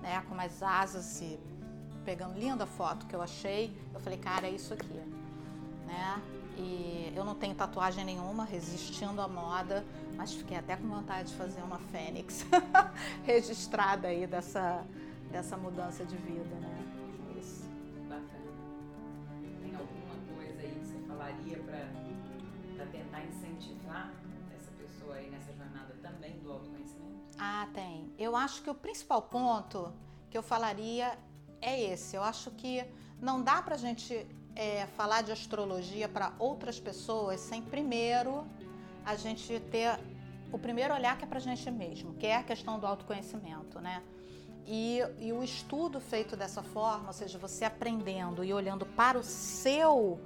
né, 0.00 0.22
com 0.28 0.34
umas 0.34 0.62
asas 0.62 1.20
e 1.20 1.38
pegando 2.04 2.38
linda 2.38 2.66
foto 2.66 3.06
que 3.06 3.14
eu 3.14 3.22
achei. 3.22 3.76
Eu 3.92 4.00
falei, 4.00 4.18
cara, 4.18 4.46
é 4.46 4.50
isso 4.50 4.72
aqui, 4.72 5.00
né? 5.86 6.22
E 6.56 7.12
eu 7.16 7.24
não 7.24 7.34
tenho 7.34 7.54
tatuagem 7.54 8.04
nenhuma, 8.04 8.44
resistindo 8.44 9.20
à 9.20 9.28
moda, 9.28 9.84
mas 10.16 10.32
fiquei 10.32 10.56
até 10.56 10.76
com 10.76 10.86
vontade 10.86 11.30
de 11.30 11.34
fazer 11.34 11.62
uma 11.62 11.78
fênix 11.78 12.44
registrada 13.24 14.08
aí 14.08 14.26
dessa, 14.26 14.84
dessa 15.30 15.56
mudança 15.56 16.04
de 16.04 16.16
vida, 16.16 16.54
né? 16.60 16.71
Tentar 22.92 23.24
incentivar 23.24 24.12
essa 24.54 24.70
pessoa 24.72 25.14
aí 25.16 25.30
nessa 25.30 25.52
jornada 25.52 25.94
também 26.02 26.38
do 26.40 26.52
autoconhecimento? 26.52 27.20
Ah, 27.38 27.66
tem. 27.74 28.12
Eu 28.18 28.36
acho 28.36 28.62
que 28.62 28.70
o 28.70 28.74
principal 28.74 29.22
ponto 29.22 29.92
que 30.30 30.38
eu 30.38 30.42
falaria 30.42 31.18
é 31.60 31.80
esse. 31.92 32.14
Eu 32.14 32.22
acho 32.22 32.50
que 32.52 32.84
não 33.20 33.42
dá 33.42 33.60
para 33.62 33.74
a 33.74 33.78
gente 33.78 34.26
é, 34.54 34.86
falar 34.98 35.22
de 35.22 35.32
astrologia 35.32 36.08
para 36.08 36.32
outras 36.38 36.78
pessoas 36.78 37.40
sem 37.40 37.62
primeiro 37.62 38.46
a 39.04 39.16
gente 39.16 39.58
ter 39.70 39.98
o 40.52 40.58
primeiro 40.58 40.92
olhar 40.94 41.16
que 41.16 41.24
é 41.24 41.26
para 41.26 41.38
a 41.38 41.40
gente 41.40 41.68
mesmo, 41.70 42.14
que 42.14 42.26
é 42.26 42.36
a 42.36 42.42
questão 42.42 42.78
do 42.78 42.86
autoconhecimento, 42.86 43.80
né? 43.80 44.02
E, 44.66 45.00
e, 45.18 45.32
o 45.32 45.42
estudo 45.42 45.98
feito 45.98 46.36
dessa 46.36 46.62
forma, 46.62 47.08
ou 47.08 47.12
seja, 47.12 47.36
você 47.36 47.64
aprendendo 47.64 48.44
e 48.44 48.52
olhando 48.52 48.86
para 48.86 49.18
o 49.18 49.22
seu, 49.22 50.20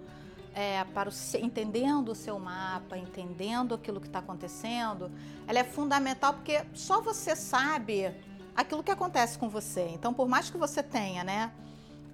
é, 0.56 0.82
para 0.84 1.10
o 1.10 1.12
entendendo 1.38 2.08
o 2.08 2.14
seu 2.14 2.38
mapa, 2.38 2.96
entendendo 2.96 3.74
aquilo 3.74 4.00
que 4.00 4.06
está 4.06 4.20
acontecendo, 4.20 5.12
ela 5.46 5.58
é 5.58 5.64
fundamental 5.64 6.32
porque 6.32 6.64
só 6.72 7.02
você 7.02 7.36
sabe 7.36 8.16
aquilo 8.56 8.82
que 8.82 8.90
acontece 8.90 9.36
com 9.36 9.50
você. 9.50 9.86
Então, 9.90 10.14
por 10.14 10.26
mais 10.26 10.48
que 10.48 10.56
você 10.56 10.82
tenha, 10.82 11.22
né, 11.22 11.52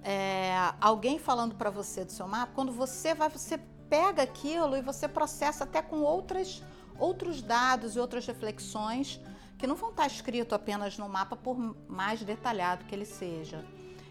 é, 0.03 0.73
alguém 0.81 1.17
falando 1.17 1.55
para 1.55 1.69
você 1.69 2.03
do 2.03 2.11
seu 2.11 2.27
mapa, 2.27 2.51
quando 2.53 2.73
você 2.73 3.15
vai, 3.15 3.29
você 3.29 3.57
pega 3.89 4.23
aquilo 4.23 4.75
e 4.75 4.81
você 4.81 5.07
processa 5.07 5.63
até 5.63 5.81
com 5.81 6.01
outras, 6.01 6.61
outros 6.99 7.41
dados 7.41 7.95
e 7.95 7.99
outras 7.99 8.27
reflexões 8.27 9.21
que 9.57 9.65
não 9.65 9.75
vão 9.75 9.91
estar 9.91 10.05
escrito 10.05 10.53
apenas 10.53 10.97
no 10.97 11.07
mapa, 11.07 11.37
por 11.37 11.57
mais 11.87 12.21
detalhado 12.21 12.83
que 12.83 12.93
ele 12.93 13.05
seja. 13.05 13.63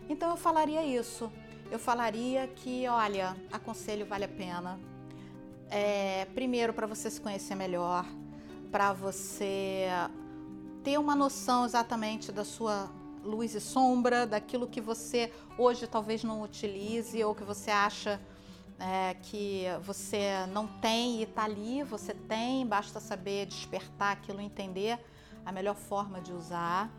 Então 0.08 0.30
eu 0.30 0.38
falaria 0.38 0.82
isso. 0.82 1.30
Eu 1.70 1.78
falaria 1.78 2.46
que, 2.48 2.86
olha, 2.88 3.36
aconselho 3.50 4.06
vale 4.06 4.24
a 4.24 4.28
pena. 4.28 4.78
É, 5.70 6.26
primeiro, 6.34 6.72
para 6.74 6.86
você 6.86 7.10
se 7.10 7.20
conhecer 7.20 7.54
melhor, 7.54 8.04
para 8.70 8.92
você 8.92 9.86
ter 10.84 10.98
uma 10.98 11.14
noção 11.14 11.64
exatamente 11.64 12.30
da 12.30 12.44
sua 12.44 12.90
luz 13.24 13.54
e 13.54 13.60
sombra, 13.60 14.26
daquilo 14.26 14.66
que 14.66 14.80
você 14.80 15.32
hoje 15.56 15.86
talvez 15.86 16.24
não 16.24 16.42
utilize 16.42 17.22
ou 17.22 17.34
que 17.34 17.44
você 17.44 17.70
acha 17.70 18.20
é, 18.78 19.14
que 19.14 19.64
você 19.82 20.44
não 20.52 20.66
tem 20.66 21.20
e 21.20 21.22
está 21.22 21.44
ali, 21.44 21.82
você 21.84 22.12
tem, 22.12 22.66
basta 22.66 22.98
saber 22.98 23.46
despertar 23.46 24.12
aquilo, 24.12 24.40
entender 24.40 24.98
a 25.46 25.52
melhor 25.52 25.76
forma 25.76 26.20
de 26.20 26.32
usar 26.32 26.90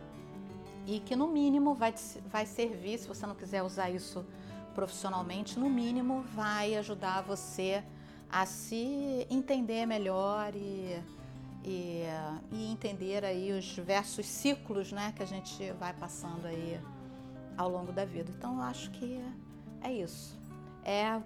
e 0.87 0.99
que 0.99 1.15
no 1.15 1.27
mínimo 1.27 1.73
vai, 1.73 1.93
vai 2.25 2.45
servir, 2.45 2.97
se 2.97 3.07
você 3.07 3.25
não 3.25 3.35
quiser 3.35 3.63
usar 3.63 3.89
isso 3.89 4.25
profissionalmente, 4.73 5.59
no 5.59 5.69
mínimo 5.69 6.23
vai 6.33 6.75
ajudar 6.75 7.21
você 7.21 7.83
a 8.29 8.45
se 8.45 9.27
entender 9.29 9.85
melhor 9.85 10.53
e 10.55 11.01
e, 11.63 12.03
e 12.51 12.71
entender 12.71 13.23
aí 13.23 13.51
os 13.51 13.63
diversos 13.63 14.25
ciclos 14.25 14.91
né, 14.91 15.13
que 15.15 15.23
a 15.23 15.25
gente 15.25 15.71
vai 15.73 15.93
passando 15.93 16.45
aí 16.45 16.79
ao 17.57 17.69
longo 17.69 17.91
da 17.91 18.05
vida. 18.05 18.31
Então, 18.37 18.57
eu 18.57 18.63
acho 18.63 18.91
que 18.91 19.21
é 19.81 19.91
isso. 19.91 20.37
É 20.83 21.21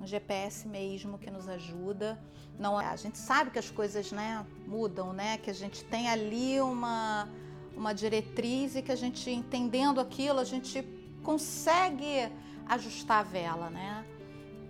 um 0.00 0.06
GPS 0.06 0.66
mesmo 0.66 1.18
que 1.18 1.30
nos 1.30 1.48
ajuda. 1.48 2.18
Não, 2.58 2.80
é, 2.80 2.86
a 2.86 2.96
gente 2.96 3.18
sabe 3.18 3.50
que 3.50 3.58
as 3.58 3.70
coisas 3.70 4.10
né, 4.10 4.44
mudam, 4.66 5.12
né? 5.12 5.36
Que 5.38 5.50
a 5.50 5.54
gente 5.54 5.84
tem 5.84 6.08
ali 6.08 6.60
uma, 6.60 7.28
uma 7.76 7.92
diretriz 7.92 8.76
e 8.76 8.82
que 8.82 8.92
a 8.92 8.96
gente, 8.96 9.30
entendendo 9.30 10.00
aquilo, 10.00 10.40
a 10.40 10.44
gente 10.44 10.82
consegue 11.24 12.30
ajustar 12.66 13.20
a 13.20 13.22
vela, 13.22 13.68
né? 13.70 14.04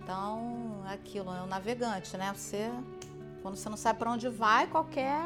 Então, 0.01 0.83
é 0.89 0.93
aquilo, 0.93 1.31
é 1.31 1.41
o 1.41 1.45
navegante, 1.45 2.17
né? 2.17 2.33
Você 2.33 2.71
quando 3.45 3.57
você 3.57 3.69
não 3.69 3.77
sabe 3.77 3.99
para 3.99 4.09
onde 4.09 4.27
vai, 4.27 4.65
qualquer, 4.65 5.21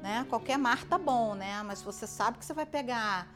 né, 0.00 0.24
qualquer 0.28 0.56
mar 0.56 0.84
tá 0.84 0.96
bom, 0.96 1.34
né? 1.34 1.64
Mas 1.64 1.82
você 1.82 2.06
sabe 2.06 2.38
que 2.38 2.44
você 2.44 2.54
vai 2.54 2.64
pegar 2.64 3.26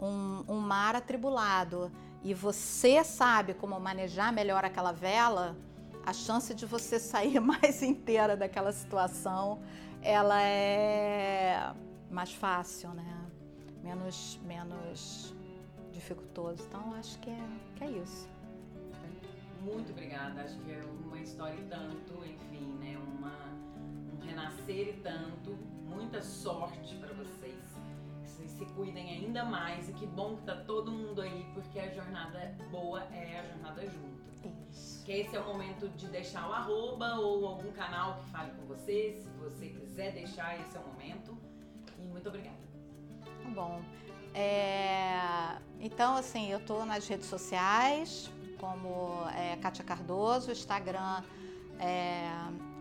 um, 0.00 0.42
um 0.48 0.58
mar 0.58 0.96
atribulado 0.96 1.88
e 2.24 2.34
você 2.34 3.04
sabe 3.04 3.54
como 3.54 3.78
manejar 3.78 4.32
melhor 4.32 4.64
aquela 4.64 4.90
vela, 4.90 5.56
a 6.04 6.12
chance 6.12 6.52
de 6.52 6.66
você 6.66 6.98
sair 6.98 7.38
mais 7.38 7.80
inteira 7.80 8.36
daquela 8.36 8.72
situação, 8.72 9.60
ela 10.02 10.42
é 10.42 11.72
mais 12.10 12.32
fácil, 12.32 12.90
né? 12.90 13.24
Menos, 13.84 14.40
menos 14.44 15.32
dificultoso. 16.08 16.64
Então, 16.68 16.94
acho 16.94 17.18
que 17.18 17.30
é, 17.30 17.48
que 17.76 17.84
é 17.84 17.90
isso. 17.90 18.28
Muito 19.60 19.92
obrigada. 19.92 20.42
Acho 20.42 20.58
que 20.60 20.72
é 20.72 20.80
uma 21.04 21.18
história 21.18 21.58
e 21.58 21.64
tanto, 21.64 22.24
enfim, 22.24 22.72
né? 22.80 22.96
Uma, 22.96 23.34
um 24.14 24.24
renascer 24.24 24.88
e 24.88 25.00
tanto. 25.02 25.56
Muita 25.84 26.22
sorte 26.22 26.94
para 26.96 27.12
vocês. 27.14 27.54
Que 28.22 28.30
vocês 28.30 28.50
se 28.52 28.66
cuidem 28.66 29.10
ainda 29.10 29.44
mais. 29.44 29.88
E 29.88 29.92
que 29.92 30.06
bom 30.06 30.36
que 30.36 30.42
tá 30.42 30.56
todo 30.56 30.90
mundo 30.90 31.20
aí, 31.20 31.46
porque 31.54 31.78
a 31.78 31.88
jornada 31.92 32.56
boa 32.70 33.02
é 33.12 33.40
a 33.40 33.44
jornada 33.46 33.82
junto. 33.86 34.18
Isso. 34.70 35.04
Que 35.04 35.12
esse 35.12 35.36
é 35.36 35.40
o 35.40 35.44
momento 35.44 35.88
de 35.88 36.06
deixar 36.06 36.48
o 36.48 36.52
arroba 36.52 37.16
ou 37.16 37.46
algum 37.46 37.72
canal 37.72 38.18
que 38.20 38.30
fale 38.30 38.52
com 38.52 38.66
você. 38.66 39.18
Se 39.20 39.28
você 39.38 39.68
quiser 39.68 40.12
deixar, 40.12 40.58
esse 40.60 40.76
é 40.76 40.80
o 40.80 40.86
momento. 40.86 41.36
E 41.98 42.02
muito 42.02 42.28
obrigada. 42.28 42.56
Tá 43.42 43.50
bom. 43.50 43.82
É... 44.34 45.58
Então, 45.80 46.16
assim, 46.16 46.50
eu 46.50 46.58
tô 46.60 46.84
nas 46.84 47.06
redes 47.06 47.26
sociais, 47.26 48.28
como 48.58 49.24
é, 49.34 49.56
Kátia 49.56 49.84
Cardoso, 49.84 50.50
Instagram 50.50 51.22
é 51.78 52.28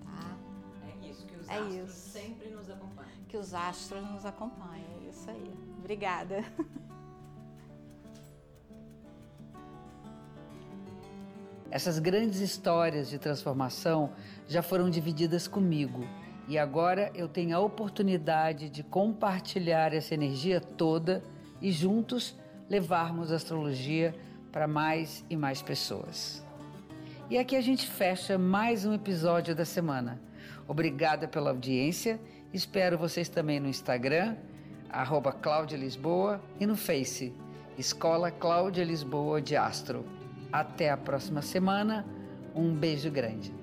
tá? 0.03 0.37
É 0.87 0.95
isso, 1.07 1.25
que 1.25 1.35
os 1.35 1.49
é 1.49 1.57
astros 1.57 1.89
isso. 1.89 2.09
sempre 2.09 2.49
nos 2.49 2.69
acompanham. 2.69 3.11
Que 3.27 3.35
os 3.37 3.53
astros 3.53 4.09
nos 4.09 4.25
acompanham, 4.25 5.01
é 5.01 5.09
isso 5.09 5.29
aí. 5.29 5.53
Obrigada. 5.77 6.45
Essas 11.69 11.99
grandes 11.99 12.39
histórias 12.39 13.09
de 13.09 13.19
transformação 13.19 14.11
já 14.47 14.61
foram 14.61 14.89
divididas 14.89 15.47
comigo 15.47 16.07
e 16.47 16.57
agora 16.57 17.11
eu 17.13 17.27
tenho 17.27 17.57
a 17.57 17.59
oportunidade 17.59 18.69
de 18.69 18.81
compartilhar 18.83 19.93
essa 19.93 20.13
energia 20.13 20.61
toda 20.61 21.21
e 21.61 21.71
juntos 21.71 22.37
levarmos 22.69 23.31
a 23.31 23.35
astrologia 23.35 24.15
para 24.51 24.65
mais 24.65 25.25
e 25.29 25.35
mais 25.35 25.61
pessoas. 25.61 26.45
E 27.29 27.37
aqui 27.37 27.57
a 27.57 27.61
gente 27.61 27.85
fecha 27.85 28.37
mais 28.37 28.85
um 28.85 28.93
episódio 28.93 29.53
da 29.53 29.65
semana. 29.65 30.21
Obrigada 30.65 31.27
pela 31.27 31.49
audiência. 31.49 32.17
Espero 32.53 32.97
vocês 32.97 33.27
também 33.27 33.59
no 33.59 33.67
Instagram, 33.67 34.37
arroba 34.89 35.33
Cláudia 35.33 35.77
Lisboa, 35.77 36.41
e 36.61 36.65
no 36.65 36.77
Face, 36.77 37.33
Escola 37.77 38.31
Cláudia 38.31 38.85
Lisboa 38.85 39.41
de 39.41 39.57
Astro. 39.57 40.16
Até 40.51 40.89
a 40.89 40.97
próxima 40.97 41.41
semana. 41.41 42.05
Um 42.55 42.73
beijo 42.73 43.11
grande. 43.11 43.53